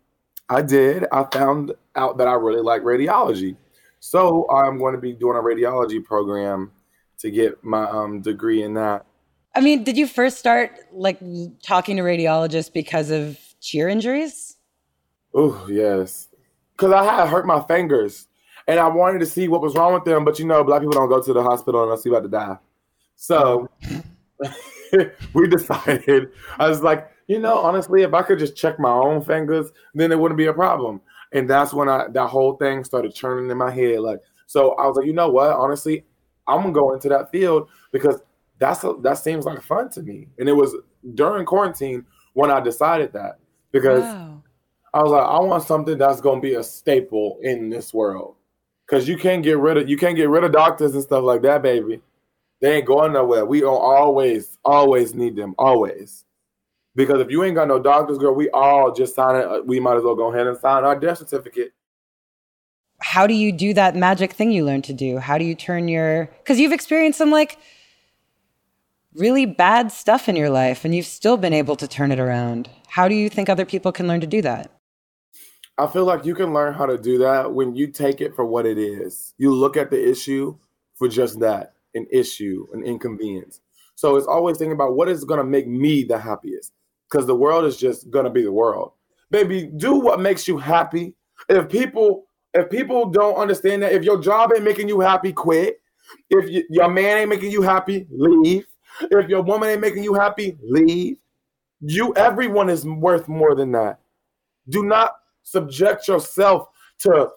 I 0.49 0.61
did. 0.61 1.05
I 1.11 1.25
found 1.33 1.73
out 1.95 2.17
that 2.17 2.27
I 2.27 2.33
really 2.33 2.61
like 2.61 2.81
radiology. 2.83 3.57
So 3.99 4.49
I'm 4.49 4.77
going 4.77 4.93
to 4.93 5.01
be 5.01 5.13
doing 5.13 5.37
a 5.37 5.41
radiology 5.41 6.03
program 6.03 6.71
to 7.19 7.31
get 7.31 7.63
my 7.63 7.83
um, 7.89 8.21
degree 8.21 8.63
in 8.63 8.73
that. 8.75 9.05
I 9.55 9.61
mean, 9.61 9.83
did 9.83 9.97
you 9.97 10.07
first 10.07 10.37
start 10.37 10.71
like 10.91 11.19
talking 11.63 11.97
to 11.97 12.03
radiologists 12.03 12.71
because 12.71 13.09
of 13.09 13.39
cheer 13.59 13.89
injuries? 13.89 14.57
Oh, 15.33 15.67
yes. 15.69 16.29
Because 16.73 16.91
I 16.91 17.03
had 17.03 17.29
hurt 17.29 17.47
my 17.47 17.61
fingers 17.61 18.27
and 18.67 18.79
I 18.79 18.87
wanted 18.87 19.19
to 19.19 19.25
see 19.25 19.47
what 19.47 19.61
was 19.61 19.75
wrong 19.75 19.93
with 19.93 20.03
them. 20.03 20.25
But 20.25 20.37
you 20.37 20.45
know, 20.45 20.63
black 20.63 20.81
people 20.81 20.93
don't 20.93 21.09
go 21.09 21.21
to 21.21 21.33
the 21.33 21.41
hospital 21.41 21.83
unless 21.83 22.05
you're 22.05 22.15
about 22.15 22.23
to 22.23 22.29
die. 22.29 22.57
So 23.15 23.67
we 25.33 25.47
decided, 25.47 26.29
I 26.59 26.69
was 26.69 26.83
like, 26.83 27.09
you 27.27 27.39
know, 27.39 27.57
honestly, 27.57 28.03
if 28.03 28.13
I 28.13 28.21
could 28.21 28.39
just 28.39 28.55
check 28.55 28.79
my 28.79 28.91
own 28.91 29.23
fingers, 29.23 29.71
then 29.93 30.11
it 30.11 30.19
wouldn't 30.19 30.37
be 30.37 30.45
a 30.45 30.53
problem. 30.53 31.01
And 31.33 31.49
that's 31.49 31.73
when 31.73 31.89
I 31.89 32.07
that 32.09 32.27
whole 32.27 32.55
thing 32.57 32.83
started 32.83 33.13
churning 33.13 33.49
in 33.51 33.57
my 33.57 33.71
head. 33.71 33.99
Like, 33.99 34.19
so 34.45 34.71
I 34.75 34.87
was 34.87 34.97
like, 34.97 35.05
you 35.05 35.13
know 35.13 35.29
what? 35.29 35.51
Honestly, 35.51 36.05
I'm 36.47 36.61
gonna 36.61 36.73
go 36.73 36.93
into 36.93 37.09
that 37.09 37.31
field 37.31 37.69
because 37.91 38.21
that's 38.59 38.83
a, 38.83 38.95
that 39.01 39.17
seems 39.17 39.45
like 39.45 39.61
fun 39.61 39.89
to 39.91 40.01
me. 40.01 40.27
And 40.39 40.47
it 40.49 40.53
was 40.53 40.75
during 41.15 41.45
quarantine 41.45 42.05
when 42.33 42.49
I 42.51 42.59
decided 42.59 43.13
that 43.13 43.39
because 43.71 44.01
Wow. 44.01 44.43
I 44.93 45.03
was 45.03 45.11
like, 45.11 45.27
I 45.27 45.39
want 45.39 45.63
something 45.63 45.97
that's 45.97 46.21
gonna 46.21 46.41
be 46.41 46.55
a 46.55 46.63
staple 46.63 47.37
in 47.41 47.69
this 47.69 47.93
world. 47.93 48.35
Cause 48.89 49.07
you 49.07 49.17
can't 49.17 49.43
get 49.43 49.57
rid 49.57 49.75
of 49.77 49.89
you 49.89 49.97
can't 49.97 50.15
get 50.15 50.29
rid 50.29 50.45
of 50.45 50.53
doctors 50.53 50.93
and 50.93 51.03
stuff 51.03 51.23
like 51.23 51.41
that, 51.41 51.61
baby. 51.61 52.01
They 52.61 52.77
ain't 52.77 52.87
going 52.87 53.13
nowhere. 53.13 53.45
We 53.45 53.59
don't 53.59 53.81
always, 53.81 54.57
always 54.63 55.13
need 55.13 55.35
them, 55.35 55.53
always. 55.57 56.25
Because 56.97 57.21
if 57.21 57.29
you 57.29 57.43
ain't 57.43 57.53
got 57.53 57.67
no 57.67 57.77
doctors, 57.77 58.17
girl, 58.17 58.33
we 58.33 58.49
all 58.49 58.91
just 58.91 59.13
sign 59.13 59.35
it. 59.35 59.45
Uh, 59.45 59.61
we 59.63 59.79
might 59.79 59.97
as 59.97 60.03
well 60.03 60.15
go 60.15 60.33
ahead 60.33 60.47
and 60.47 60.57
sign 60.57 60.83
our 60.83 60.99
death 60.99 61.19
certificate. 61.19 61.71
how 62.99 63.27
do 63.27 63.35
you 63.35 63.51
do 63.51 63.75
that 63.75 63.95
magic 63.95 64.33
thing 64.33 64.51
you 64.51 64.65
learned 64.65 64.83
to 64.83 64.93
do? 64.93 65.19
How 65.19 65.37
do 65.37 65.45
you 65.45 65.53
turn 65.53 65.87
your 65.87 66.25
because 66.39 66.59
you've 66.59 66.73
experienced 66.73 67.19
some 67.19 67.29
like 67.29 67.59
really 69.13 69.45
bad 69.45 69.91
stuff 69.91 70.27
in 70.27 70.35
your 70.35 70.49
life 70.49 70.83
and 70.83 70.95
you've 70.95 71.05
still 71.05 71.37
been 71.37 71.53
able 71.53 71.75
to 71.75 71.87
turn 71.87 72.11
it 72.11 72.19
around. 72.19 72.69
How 72.87 73.07
do 73.07 73.15
you 73.15 73.29
think 73.29 73.47
other 73.47 73.65
people 73.65 73.91
can 73.91 74.07
learn 74.07 74.21
to 74.21 74.27
do 74.27 74.41
that? 74.41 74.71
I 75.77 75.85
feel 75.87 76.05
like 76.05 76.25
you 76.25 76.33
can 76.33 76.53
learn 76.53 76.73
how 76.73 76.87
to 76.87 76.97
do 76.97 77.19
that 77.19 77.53
when 77.53 77.75
you 77.75 77.87
take 77.87 78.21
it 78.21 78.35
for 78.35 78.45
what 78.45 78.65
it 78.65 78.79
is. 78.79 79.35
You 79.37 79.53
look 79.53 79.77
at 79.77 79.91
the 79.91 80.09
issue 80.09 80.57
for 80.95 81.07
just 81.07 81.39
that 81.41 81.73
an 81.93 82.07
issue, 82.11 82.67
an 82.73 82.83
inconvenience. 82.83 83.61
So 83.95 84.15
it's 84.15 84.27
always 84.27 84.57
thinking 84.57 84.73
about 84.73 84.95
what 84.95 85.09
is 85.09 85.23
going 85.23 85.39
to 85.39 85.43
make 85.43 85.67
me 85.67 86.03
the 86.03 86.19
happiest 86.19 86.73
because 87.09 87.25
the 87.25 87.35
world 87.35 87.65
is 87.65 87.77
just 87.77 88.11
to 88.11 88.29
be 88.29 88.43
the 88.43 88.51
world. 88.51 88.93
Baby, 89.31 89.69
do 89.77 89.95
what 89.95 90.19
makes 90.19 90.47
you 90.47 90.57
happy. 90.57 91.15
If 91.49 91.69
people 91.69 92.27
if 92.53 92.69
people 92.69 93.05
don't 93.09 93.35
understand 93.35 93.83
that, 93.83 93.93
if 93.93 94.03
your 94.03 94.19
job 94.19 94.51
ain't 94.53 94.63
making 94.63 94.89
you 94.89 94.99
happy, 94.99 95.31
quit. 95.31 95.79
If 96.29 96.49
you, 96.49 96.63
your 96.69 96.89
man 96.89 97.17
ain't 97.17 97.29
making 97.29 97.51
you 97.51 97.61
happy, 97.61 98.07
leave. 98.09 98.65
If 99.01 99.29
your 99.29 99.43
woman 99.43 99.69
ain't 99.69 99.81
making 99.81 100.03
you 100.03 100.13
happy, 100.13 100.57
leave. 100.63 101.17
You, 101.81 102.13
everyone 102.15 102.69
is 102.69 102.85
worth 102.85 103.27
more 103.27 103.53
than 103.53 103.71
that. 103.73 103.99
Do 104.69 104.83
not 104.83 105.11
subject 105.43 106.07
yourself 106.07 106.69
to 106.99 107.29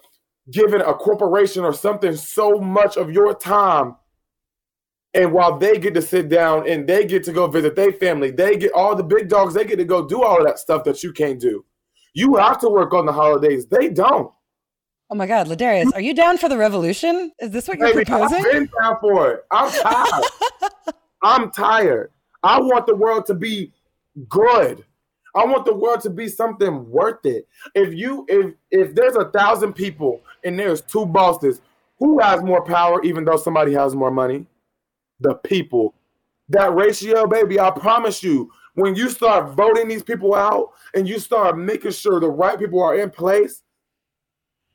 giving 0.51 0.81
a 0.81 0.95
corporation 0.95 1.65
or 1.65 1.75
something 1.75 2.17
so 2.17 2.59
much 2.59 2.97
of 2.97 3.11
your 3.11 3.35
time. 3.35 3.97
And 5.15 5.33
while 5.33 5.59
they 5.59 5.79
get 5.79 5.95
to 5.95 6.03
sit 6.03 6.29
down 6.29 6.69
and 6.69 6.87
they 6.89 7.05
get 7.05 7.25
to 7.25 7.33
go 7.33 7.49
visit 7.49 7.75
their 7.75 7.93
family, 7.93 8.31
they 8.31 8.57
get 8.57 8.73
all 8.73 8.95
the 8.95 9.03
big 9.03 9.29
dogs, 9.29 9.55
they 9.55 9.65
get 9.65 9.77
to 9.77 9.85
go 9.85 10.07
do 10.07 10.23
all 10.23 10.39
of 10.39 10.47
that 10.47 10.59
stuff 10.59 10.85
that 10.85 11.03
you 11.03 11.13
can't 11.13 11.41
do. 11.41 11.65
You 12.15 12.37
have 12.37 12.61
to 12.61 12.69
work 12.69 12.95
on 12.95 13.07
the 13.07 13.13
holidays. 13.13 13.67
They 13.67 13.89
don't. 13.89 14.33
Oh 15.13 15.17
my 15.17 15.27
God, 15.27 15.49
Ladarius, 15.49 15.93
are 15.95 16.01
you 16.01 16.15
down 16.15 16.39
for 16.39 16.49
the 16.49 16.57
revolution? 16.57 17.33
Is 17.41 17.51
this 17.51 17.67
what 17.67 17.79
you're 17.79 17.93
Baby, 17.93 18.05
proposing? 18.05 18.39
I've 18.39 18.53
been 18.53 18.71
down 18.81 18.97
for 19.01 19.33
it. 19.33 19.45
I'm 19.51 19.71
tired. 19.73 20.25
I'm 21.23 21.51
tired. 21.51 22.13
I 22.45 22.61
want 22.61 22.87
the 22.87 22.95
world 22.95 23.27
to 23.27 23.35
be 23.35 23.73
good. 24.29 24.85
I 25.35 25.45
want 25.45 25.65
the 25.65 25.75
world 25.75 26.01
to 26.03 26.11
be 26.11 26.29
something 26.29 26.89
worth 26.89 27.25
it. 27.27 27.47
If 27.75 27.95
you 27.95 28.25
if 28.29 28.55
if 28.71 28.95
there's 28.95 29.17
a 29.17 29.27
thousand 29.31 29.75
people 29.75 30.23
and 30.45 30.59
there's 30.59 30.81
two 30.81 31.07
bosses, 31.07 31.61
who 31.99 32.21
has 32.21 32.43
more 32.43 32.65
power 32.65 33.03
even 33.03 33.25
though 33.25 33.37
somebody 33.37 33.73
has 33.75 33.95
more 33.95 34.11
money? 34.11 34.47
The 35.21 35.35
people. 35.35 35.95
That 36.49 36.75
ratio, 36.75 37.27
baby, 37.27 37.61
I 37.61 37.71
promise 37.71 38.23
you, 38.23 38.51
when 38.75 38.95
you 38.95 39.09
start 39.09 39.55
voting 39.55 39.89
these 39.89 40.03
people 40.03 40.35
out 40.35 40.73
and 40.95 41.09
you 41.09 41.19
start 41.19 41.59
making 41.59 41.93
sure 41.93 42.19
the 42.19 42.31
right 42.31 42.59
people 42.59 42.83
are 42.83 42.99
in 42.99 43.11
place, 43.11 43.63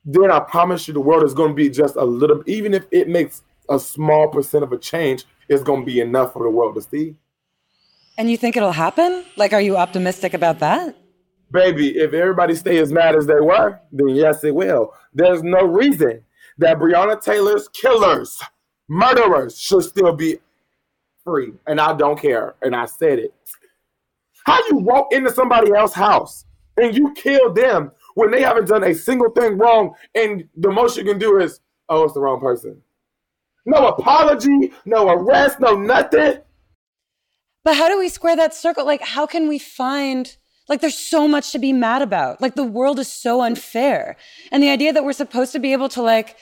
then 0.04 0.30
I 0.30 0.40
promise 0.40 0.86
you 0.86 0.94
the 0.94 1.00
world 1.00 1.24
is 1.24 1.34
going 1.34 1.50
to 1.50 1.54
be 1.54 1.68
just 1.68 1.96
a 1.96 2.04
little, 2.04 2.42
even 2.46 2.72
if 2.74 2.86
it 2.90 3.08
makes 3.08 3.42
a 3.68 3.78
small 3.78 4.28
percent 4.28 4.62
of 4.62 4.72
a 4.72 4.78
change, 4.78 5.24
it's 5.48 5.62
going 5.62 5.80
to 5.80 5.86
be 5.86 6.00
enough 6.00 6.32
for 6.32 6.44
the 6.44 6.50
world 6.50 6.76
to 6.76 6.82
see. 6.82 7.16
And 8.16 8.30
you 8.30 8.36
think 8.36 8.56
it'll 8.56 8.72
happen? 8.72 9.24
Like, 9.36 9.52
are 9.52 9.60
you 9.60 9.76
optimistic 9.76 10.32
about 10.32 10.60
that? 10.60 10.96
Baby, 11.50 11.98
if 11.98 12.12
everybody 12.12 12.54
stay 12.54 12.78
as 12.78 12.92
mad 12.92 13.14
as 13.14 13.26
they 13.26 13.40
were, 13.40 13.78
then 13.92 14.08
yes, 14.10 14.42
it 14.44 14.54
will. 14.54 14.92
There's 15.12 15.42
no 15.42 15.64
reason 15.64 16.22
that 16.58 16.78
Breonna 16.78 17.20
Taylor's 17.20 17.68
killers, 17.68 18.40
murderers, 18.88 19.58
should 19.58 19.82
still 19.82 20.14
be 20.14 20.38
free. 21.24 21.52
And 21.66 21.80
I 21.80 21.94
don't 21.94 22.20
care. 22.20 22.54
And 22.62 22.74
I 22.74 22.86
said 22.86 23.18
it. 23.18 23.34
How 24.44 24.58
you 24.68 24.76
walk 24.76 25.12
into 25.12 25.32
somebody 25.32 25.72
else's 25.72 25.96
house 25.96 26.44
and 26.76 26.96
you 26.96 27.12
kill 27.14 27.52
them 27.52 27.90
when 28.14 28.30
they 28.30 28.42
haven't 28.42 28.68
done 28.68 28.84
a 28.84 28.94
single 28.94 29.30
thing 29.30 29.58
wrong, 29.58 29.94
and 30.14 30.48
the 30.56 30.70
most 30.70 30.96
you 30.96 31.04
can 31.04 31.18
do 31.18 31.38
is, 31.38 31.60
oh, 31.88 32.04
it's 32.04 32.14
the 32.14 32.20
wrong 32.20 32.40
person. 32.40 32.80
No 33.66 33.88
apology, 33.88 34.72
no 34.86 35.08
arrest, 35.10 35.60
no 35.60 35.76
nothing. 35.76 36.38
But 37.62 37.76
how 37.76 37.88
do 37.88 37.98
we 37.98 38.08
square 38.08 38.36
that 38.36 38.54
circle? 38.54 38.86
Like, 38.86 39.02
how 39.02 39.26
can 39.26 39.48
we 39.48 39.58
find, 39.58 40.34
like, 40.68 40.80
there's 40.80 40.96
so 40.96 41.28
much 41.28 41.52
to 41.52 41.58
be 41.58 41.72
mad 41.74 42.00
about. 42.00 42.40
Like, 42.40 42.54
the 42.54 42.64
world 42.64 42.98
is 42.98 43.12
so 43.12 43.42
unfair. 43.42 44.16
And 44.50 44.62
the 44.62 44.70
idea 44.70 44.92
that 44.92 45.04
we're 45.04 45.12
supposed 45.12 45.52
to 45.52 45.58
be 45.58 45.72
able 45.72 45.88
to, 45.90 46.00
like, 46.00 46.36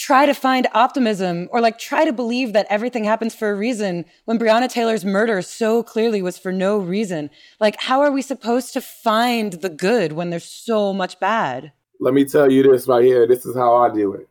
try 0.00 0.24
to 0.24 0.32
find 0.32 0.66
optimism 0.72 1.46
or 1.50 1.60
like 1.60 1.78
try 1.78 2.06
to 2.06 2.12
believe 2.12 2.54
that 2.54 2.66
everything 2.70 3.04
happens 3.04 3.34
for 3.34 3.50
a 3.50 3.54
reason 3.54 4.02
when 4.24 4.38
Breonna 4.38 4.66
Taylor's 4.66 5.04
murder 5.04 5.42
so 5.42 5.82
clearly 5.82 6.22
was 6.22 6.38
for 6.38 6.52
no 6.52 6.78
reason. 6.78 7.28
Like, 7.60 7.78
how 7.78 8.00
are 8.00 8.10
we 8.10 8.22
supposed 8.22 8.72
to 8.72 8.80
find 8.80 9.52
the 9.52 9.68
good 9.68 10.12
when 10.12 10.30
there's 10.30 10.46
so 10.46 10.94
much 10.94 11.20
bad? 11.20 11.72
Let 12.00 12.14
me 12.14 12.24
tell 12.24 12.50
you 12.50 12.62
this 12.62 12.88
right 12.88 13.04
here. 13.04 13.26
This 13.26 13.44
is 13.44 13.54
how 13.54 13.76
I 13.76 13.92
do 13.92 14.14
it. 14.14 14.26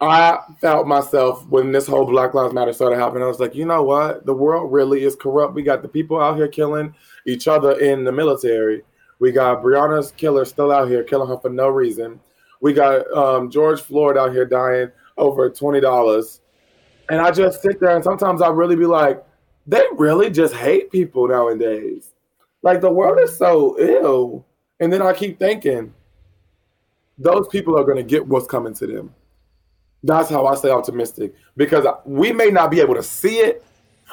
I 0.00 0.40
felt 0.60 0.88
myself 0.88 1.46
when 1.46 1.70
this 1.70 1.86
whole 1.86 2.06
Black 2.06 2.34
Lives 2.34 2.52
Matter 2.52 2.72
started 2.72 2.98
happening. 2.98 3.22
I 3.22 3.28
was 3.28 3.38
like, 3.38 3.54
you 3.54 3.64
know 3.64 3.84
what? 3.84 4.26
The 4.26 4.34
world 4.34 4.72
really 4.72 5.04
is 5.04 5.14
corrupt. 5.14 5.54
We 5.54 5.62
got 5.62 5.82
the 5.82 5.88
people 5.88 6.20
out 6.20 6.36
here 6.36 6.48
killing 6.48 6.92
each 7.24 7.46
other 7.46 7.78
in 7.78 8.02
the 8.02 8.10
military. 8.10 8.82
We 9.20 9.30
got 9.30 9.62
Breonna's 9.62 10.10
killer 10.10 10.44
still 10.44 10.72
out 10.72 10.88
here 10.88 11.04
killing 11.04 11.28
her 11.28 11.38
for 11.38 11.50
no 11.50 11.68
reason. 11.68 12.18
We 12.62 12.72
got 12.72 13.10
um, 13.12 13.50
George 13.50 13.80
Floyd 13.80 14.16
out 14.16 14.32
here 14.32 14.46
dying 14.46 14.90
over 15.18 15.50
twenty 15.50 15.80
dollars, 15.80 16.40
and 17.10 17.20
I 17.20 17.32
just 17.32 17.60
sit 17.60 17.80
there 17.80 17.94
and 17.94 18.04
sometimes 18.04 18.40
I 18.40 18.48
really 18.48 18.76
be 18.76 18.86
like, 18.86 19.22
they 19.66 19.82
really 19.94 20.30
just 20.30 20.54
hate 20.54 20.90
people 20.90 21.26
nowadays. 21.26 22.12
Like 22.62 22.80
the 22.80 22.90
world 22.90 23.18
is 23.20 23.36
so 23.36 23.76
ill, 23.80 24.46
and 24.78 24.92
then 24.92 25.02
I 25.02 25.12
keep 25.12 25.40
thinking, 25.40 25.92
those 27.18 27.48
people 27.48 27.76
are 27.76 27.84
going 27.84 27.96
to 27.96 28.04
get 28.04 28.24
what's 28.24 28.46
coming 28.46 28.74
to 28.74 28.86
them. 28.86 29.12
That's 30.04 30.30
how 30.30 30.46
I 30.46 30.54
stay 30.54 30.70
optimistic 30.70 31.34
because 31.56 31.84
we 32.04 32.32
may 32.32 32.50
not 32.50 32.70
be 32.70 32.80
able 32.80 32.94
to 32.94 33.02
see 33.02 33.38
it, 33.38 33.64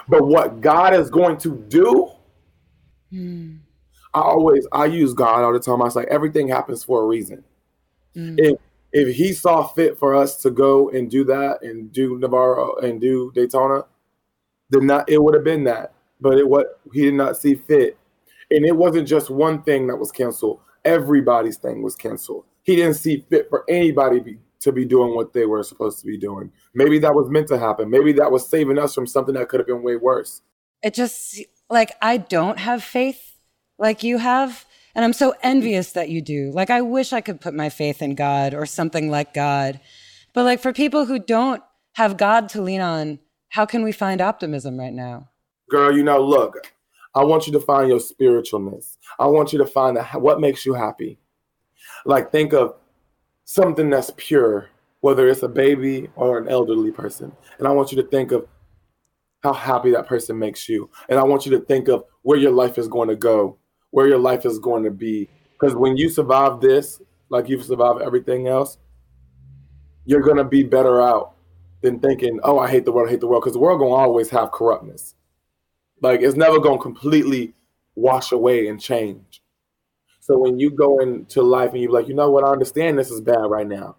but 0.08 0.26
what 0.26 0.60
God 0.60 0.96
is 0.96 1.12
going 1.12 1.38
to 1.38 1.56
do. 1.70 2.10
I 4.12 4.22
always 4.22 4.68
I 4.72 4.86
use 4.86 5.14
God 5.14 5.44
all 5.44 5.54
the 5.54 5.60
time. 5.60 5.84
I 5.84 5.86
was 5.86 5.96
like, 5.96 6.08
everything 6.08 6.48
happens 6.48 6.84
for 6.84 7.04
a 7.04 7.06
reason. 7.06 7.44
Mm. 8.16 8.36
If 8.38 8.58
if 8.92 9.16
he 9.16 9.34
saw 9.34 9.68
fit 9.68 10.00
for 10.00 10.16
us 10.16 10.38
to 10.38 10.50
go 10.50 10.90
and 10.90 11.12
do 11.12 11.24
that 11.26 11.62
and 11.62 11.92
do 11.92 12.18
Navarro 12.18 12.76
and 12.78 13.00
do 13.00 13.32
Daytona, 13.36 13.86
then 14.70 14.88
not 14.88 15.10
it 15.10 15.22
would 15.22 15.36
have 15.36 15.44
been 15.44 15.64
that. 15.66 15.94
But 16.20 16.38
it 16.38 16.48
what 16.48 16.80
he 16.92 17.04
did 17.04 17.14
not 17.14 17.38
see 17.38 17.56
fit. 17.56 17.98
And 18.52 18.66
it 18.66 18.76
wasn't 18.76 19.08
just 19.08 19.30
one 19.30 19.62
thing 19.62 19.88
that 19.88 19.96
was 19.96 20.12
canceled. 20.12 20.60
Everybody's 20.84 21.58
thing 21.58 21.84
was 21.84 21.96
canceled. 21.96 22.46
He 22.64 22.76
didn't 22.76 22.96
see 22.96 23.26
fit 23.30 23.48
for 23.50 23.64
anybody 23.70 24.20
be, 24.20 24.38
to 24.62 24.72
be 24.72 24.86
doing 24.86 25.16
what 25.16 25.34
they 25.34 25.46
were 25.46 25.64
supposed 25.64 26.00
to 26.00 26.06
be 26.06 26.18
doing. 26.18 26.52
Maybe 26.74 27.00
that 27.00 27.14
was 27.14 27.30
meant 27.30 27.48
to 27.50 27.60
happen. 27.60 27.90
Maybe 27.90 28.12
that 28.14 28.32
was 28.32 28.48
saving 28.48 28.80
us 28.80 28.96
from 28.96 29.08
something 29.08 29.36
that 29.36 29.50
could 29.50 29.60
have 29.60 29.68
been 29.68 29.84
way 29.84 29.96
worse. 29.98 30.42
It 30.82 30.94
just, 30.94 31.40
like, 31.70 31.92
I 32.02 32.18
don't 32.18 32.58
have 32.58 32.84
faith 32.84 33.36
like 33.78 34.04
you 34.04 34.18
have. 34.18 34.66
And 34.96 35.06
I'm 35.06 35.14
so 35.14 35.36
envious 35.44 35.92
that 35.94 36.10
you 36.10 36.22
do. 36.22 36.52
Like, 36.52 36.70
I 36.70 36.82
wish 36.82 37.14
I 37.14 37.22
could 37.22 37.42
put 37.42 37.54
my 37.54 37.70
faith 37.70 38.02
in 38.02 38.16
God 38.16 38.54
or 38.54 38.66
something 38.66 39.10
like 39.10 39.34
God. 39.34 39.80
But, 40.34 40.46
like, 40.46 40.60
for 40.60 40.74
people 40.74 41.06
who 41.06 41.20
don't 41.20 41.62
have 41.94 42.18
God 42.18 42.50
to 42.50 42.62
lean 42.62 42.82
on, 42.82 43.20
how 43.50 43.66
can 43.66 43.84
we 43.84 43.92
find 43.92 44.22
optimism 44.22 44.80
right 44.80 44.94
now? 44.94 45.30
Girl, 45.70 45.96
you 45.96 46.04
know, 46.04 46.20
look, 46.20 46.74
I 47.16 47.24
want 47.24 47.48
you 47.48 47.54
to 47.54 47.60
find 47.60 47.90
your 47.90 48.00
spiritualness. 48.00 48.98
I 49.20 49.28
want 49.28 49.54
you 49.54 49.60
to 49.60 49.66
find 49.66 49.98
what 50.16 50.40
makes 50.40 50.66
you 50.66 50.74
happy. 50.74 51.20
Like, 52.06 52.32
think 52.32 52.54
of 52.54 52.76
something 53.46 53.90
that's 53.90 54.12
pure, 54.18 54.70
whether 55.02 55.28
it's 55.28 55.44
a 55.44 55.50
baby 55.50 56.10
or 56.16 56.38
an 56.38 56.48
elderly 56.48 56.92
person. 56.92 57.32
And 57.58 57.68
I 57.68 57.72
want 57.72 57.92
you 57.92 58.02
to 58.02 58.08
think 58.08 58.32
of 58.32 58.48
how 59.42 59.54
happy 59.54 59.92
that 59.92 60.08
person 60.08 60.38
makes 60.38 60.70
you. 60.70 60.90
And 61.08 61.18
I 61.18 61.24
want 61.24 61.46
you 61.46 61.52
to 61.58 61.66
think 61.66 61.88
of 61.88 62.04
where 62.22 62.38
your 62.38 62.52
life 62.52 62.78
is 62.78 62.88
going 62.88 63.10
to 63.10 63.16
go, 63.16 63.58
where 63.92 64.08
your 64.08 64.20
life 64.20 64.46
is 64.46 64.60
going 64.60 64.84
to 64.84 64.92
be. 64.92 65.28
Because 65.54 65.76
when 65.76 65.98
you 65.98 66.10
survive 66.10 66.62
this, 66.62 67.02
like 67.30 67.50
you've 67.50 67.64
survived 67.64 68.02
everything 68.02 68.48
else, 68.48 68.78
you're 70.06 70.22
going 70.22 70.38
to 70.38 70.44
be 70.44 70.64
better 70.64 71.02
out 71.02 71.36
than 71.82 72.00
thinking, 72.00 72.40
oh, 72.44 72.60
I 72.60 72.70
hate 72.70 72.86
the 72.86 72.92
world, 72.92 73.08
I 73.08 73.12
hate 73.12 73.20
the 73.20 73.28
world. 73.28 73.44
Because 73.44 73.54
the 73.54 73.60
world 73.60 73.80
going 73.80 73.92
to 73.92 73.96
always 73.96 74.30
have 74.30 74.52
corruptness. 74.52 75.16
Like 76.02 76.22
it's 76.22 76.36
never 76.36 76.60
going 76.60 76.78
to 76.78 76.84
completely 76.84 77.54
wash 77.96 78.32
away 78.32 78.68
and 78.68 78.80
change. 78.80 79.42
So 80.20 80.38
when 80.38 80.60
you 80.60 80.70
go 80.70 81.00
into 81.00 81.42
life 81.42 81.72
and 81.72 81.82
you're 81.82 81.92
like, 81.92 82.08
you 82.08 82.14
know 82.14 82.30
what, 82.30 82.44
I 82.44 82.52
understand 82.52 82.98
this 82.98 83.12
is 83.12 83.22
bad 83.22 83.46
right 83.50 83.68
now, 83.68 83.96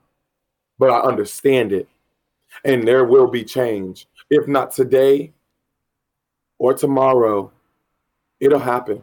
but 0.79 0.91
I 0.91 1.01
understand 1.01 1.73
it. 1.73 1.89
And 2.65 2.87
there 2.87 3.05
will 3.05 3.29
be 3.29 3.45
change. 3.45 4.07
If 4.31 4.47
not 4.47 4.73
today 4.73 5.33
or 6.59 6.75
tomorrow, 6.75 7.53
it'll 8.39 8.59
happen 8.61 9.03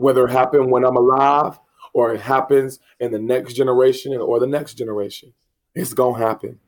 whether 0.00 0.24
it 0.24 0.30
happened 0.30 0.70
when 0.70 0.84
I'm 0.84 0.96
alive 0.96 1.58
or 1.92 2.14
it 2.14 2.20
happens 2.20 2.80
in 3.00 3.12
the 3.12 3.18
next 3.18 3.54
generation 3.54 4.16
or 4.16 4.40
the 4.40 4.46
next 4.46 4.74
generation. 4.74 5.32
It's 5.74 5.92
gonna 5.92 6.18
happen. 6.18 6.58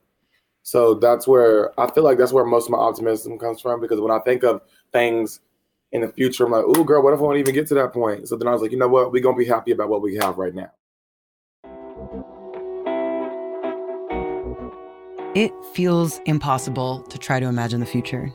So 0.62 0.94
that's 0.94 1.26
where 1.26 1.78
I 1.80 1.90
feel 1.90 2.04
like 2.04 2.18
that's 2.18 2.32
where 2.32 2.44
most 2.44 2.66
of 2.66 2.70
my 2.70 2.78
optimism 2.78 3.38
comes 3.38 3.60
from 3.60 3.80
because 3.80 4.00
when 4.00 4.12
I 4.12 4.18
think 4.20 4.44
of 4.44 4.60
things 4.92 5.40
in 5.90 6.02
the 6.02 6.08
future, 6.08 6.44
I'm 6.44 6.52
like, 6.52 6.64
oh 6.66 6.84
girl, 6.84 7.02
what 7.02 7.14
if 7.14 7.20
I 7.20 7.22
don't 7.22 7.38
even 7.38 7.54
get 7.54 7.66
to 7.68 7.74
that 7.74 7.92
point? 7.92 8.28
So 8.28 8.36
then 8.36 8.48
I 8.48 8.52
was 8.52 8.62
like, 8.62 8.70
you 8.70 8.78
know 8.78 8.88
what? 8.88 9.12
We're 9.12 9.22
gonna 9.22 9.36
be 9.36 9.46
happy 9.46 9.72
about 9.72 9.88
what 9.88 10.02
we 10.02 10.16
have 10.16 10.38
right 10.38 10.54
now. 10.54 10.70
It 15.34 15.52
feels 15.72 16.20
impossible 16.26 17.02
to 17.04 17.18
try 17.18 17.40
to 17.40 17.46
imagine 17.46 17.80
the 17.80 17.86
future. 17.86 18.30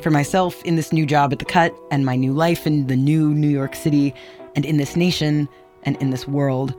For 0.00 0.10
myself, 0.10 0.62
in 0.62 0.76
this 0.76 0.92
new 0.92 1.04
job 1.04 1.32
at 1.32 1.40
The 1.40 1.44
Cut, 1.44 1.74
and 1.90 2.06
my 2.06 2.14
new 2.14 2.32
life 2.32 2.66
in 2.66 2.86
the 2.86 2.96
new 2.96 3.34
New 3.34 3.48
York 3.48 3.74
City, 3.74 4.14
and 4.54 4.64
in 4.64 4.76
this 4.76 4.94
nation, 4.94 5.48
and 5.82 5.96
in 5.96 6.10
this 6.10 6.28
world, 6.28 6.74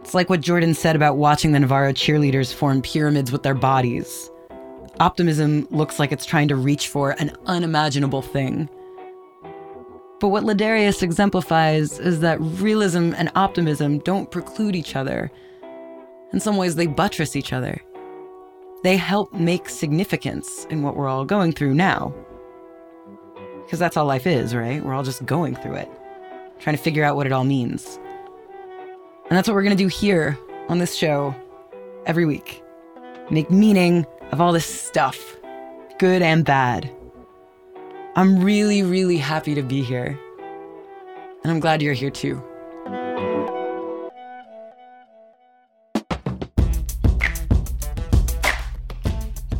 it's 0.00 0.14
like 0.14 0.28
what 0.28 0.40
Jordan 0.40 0.74
said 0.74 0.96
about 0.96 1.16
watching 1.16 1.52
the 1.52 1.60
Navarro 1.60 1.92
cheerleaders 1.92 2.52
form 2.52 2.82
pyramids 2.82 3.30
with 3.30 3.44
their 3.44 3.54
bodies. 3.54 4.30
Optimism 4.98 5.68
looks 5.70 6.00
like 6.00 6.10
it's 6.10 6.26
trying 6.26 6.48
to 6.48 6.56
reach 6.56 6.88
for 6.88 7.12
an 7.20 7.36
unimaginable 7.46 8.22
thing. 8.22 8.68
But 10.18 10.28
what 10.28 10.42
Ladarius 10.42 11.04
exemplifies 11.04 12.00
is 12.00 12.18
that 12.20 12.40
realism 12.40 13.12
and 13.16 13.30
optimism 13.36 14.00
don't 14.00 14.30
preclude 14.30 14.74
each 14.74 14.96
other. 14.96 15.30
In 16.32 16.40
some 16.40 16.56
ways, 16.56 16.74
they 16.74 16.88
buttress 16.88 17.36
each 17.36 17.52
other. 17.52 17.80
They 18.82 18.96
help 18.96 19.32
make 19.32 19.68
significance 19.68 20.66
in 20.70 20.82
what 20.82 20.96
we're 20.96 21.08
all 21.08 21.24
going 21.24 21.52
through 21.52 21.74
now. 21.74 22.14
Because 23.64 23.78
that's 23.78 23.96
all 23.96 24.06
life 24.06 24.26
is, 24.26 24.54
right? 24.54 24.82
We're 24.82 24.94
all 24.94 25.02
just 25.02 25.26
going 25.26 25.54
through 25.56 25.74
it, 25.74 25.90
trying 26.58 26.76
to 26.76 26.82
figure 26.82 27.04
out 27.04 27.16
what 27.16 27.26
it 27.26 27.32
all 27.32 27.44
means. 27.44 27.98
And 29.28 29.36
that's 29.36 29.46
what 29.46 29.54
we're 29.54 29.62
going 29.62 29.76
to 29.76 29.82
do 29.82 29.88
here 29.88 30.38
on 30.68 30.78
this 30.78 30.94
show 30.94 31.34
every 32.06 32.24
week 32.24 32.62
make 33.30 33.50
meaning 33.50 34.06
of 34.32 34.40
all 34.40 34.52
this 34.52 34.66
stuff, 34.66 35.36
good 35.98 36.22
and 36.22 36.44
bad. 36.44 36.90
I'm 38.16 38.42
really, 38.42 38.82
really 38.82 39.18
happy 39.18 39.54
to 39.54 39.62
be 39.62 39.82
here. 39.82 40.18
And 41.42 41.52
I'm 41.52 41.60
glad 41.60 41.82
you're 41.82 41.94
here 41.94 42.10
too. 42.10 42.42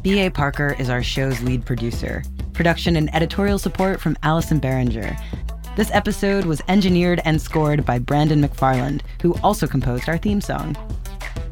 B.A. 0.08 0.30
Parker 0.30 0.74
is 0.78 0.88
our 0.88 1.02
show's 1.02 1.42
lead 1.42 1.66
producer. 1.66 2.22
Production 2.54 2.96
and 2.96 3.14
editorial 3.14 3.58
support 3.58 4.00
from 4.00 4.16
Allison 4.22 4.58
Behringer. 4.58 5.14
This 5.76 5.90
episode 5.92 6.46
was 6.46 6.62
engineered 6.66 7.20
and 7.26 7.42
scored 7.42 7.84
by 7.84 7.98
Brandon 7.98 8.40
McFarland, 8.40 9.02
who 9.20 9.34
also 9.42 9.66
composed 9.66 10.08
our 10.08 10.16
theme 10.16 10.40
song. 10.40 10.74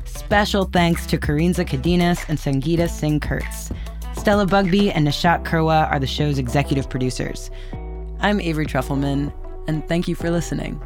Special 0.06 0.64
thanks 0.64 1.04
to 1.08 1.18
Karinza 1.18 1.66
Kadinas 1.66 2.26
and 2.30 2.38
Sangeeta 2.38 2.88
Singh 2.88 3.20
Kurtz. 3.20 3.72
Stella 4.14 4.46
Bugbee 4.46 4.90
and 4.90 5.06
Nishat 5.06 5.44
Kurwa 5.44 5.90
are 5.90 6.00
the 6.00 6.06
show's 6.06 6.38
executive 6.38 6.88
producers. 6.88 7.50
I'm 8.20 8.40
Avery 8.40 8.64
Trufelman, 8.64 9.34
and 9.68 9.86
thank 9.86 10.08
you 10.08 10.14
for 10.14 10.30
listening. 10.30 10.80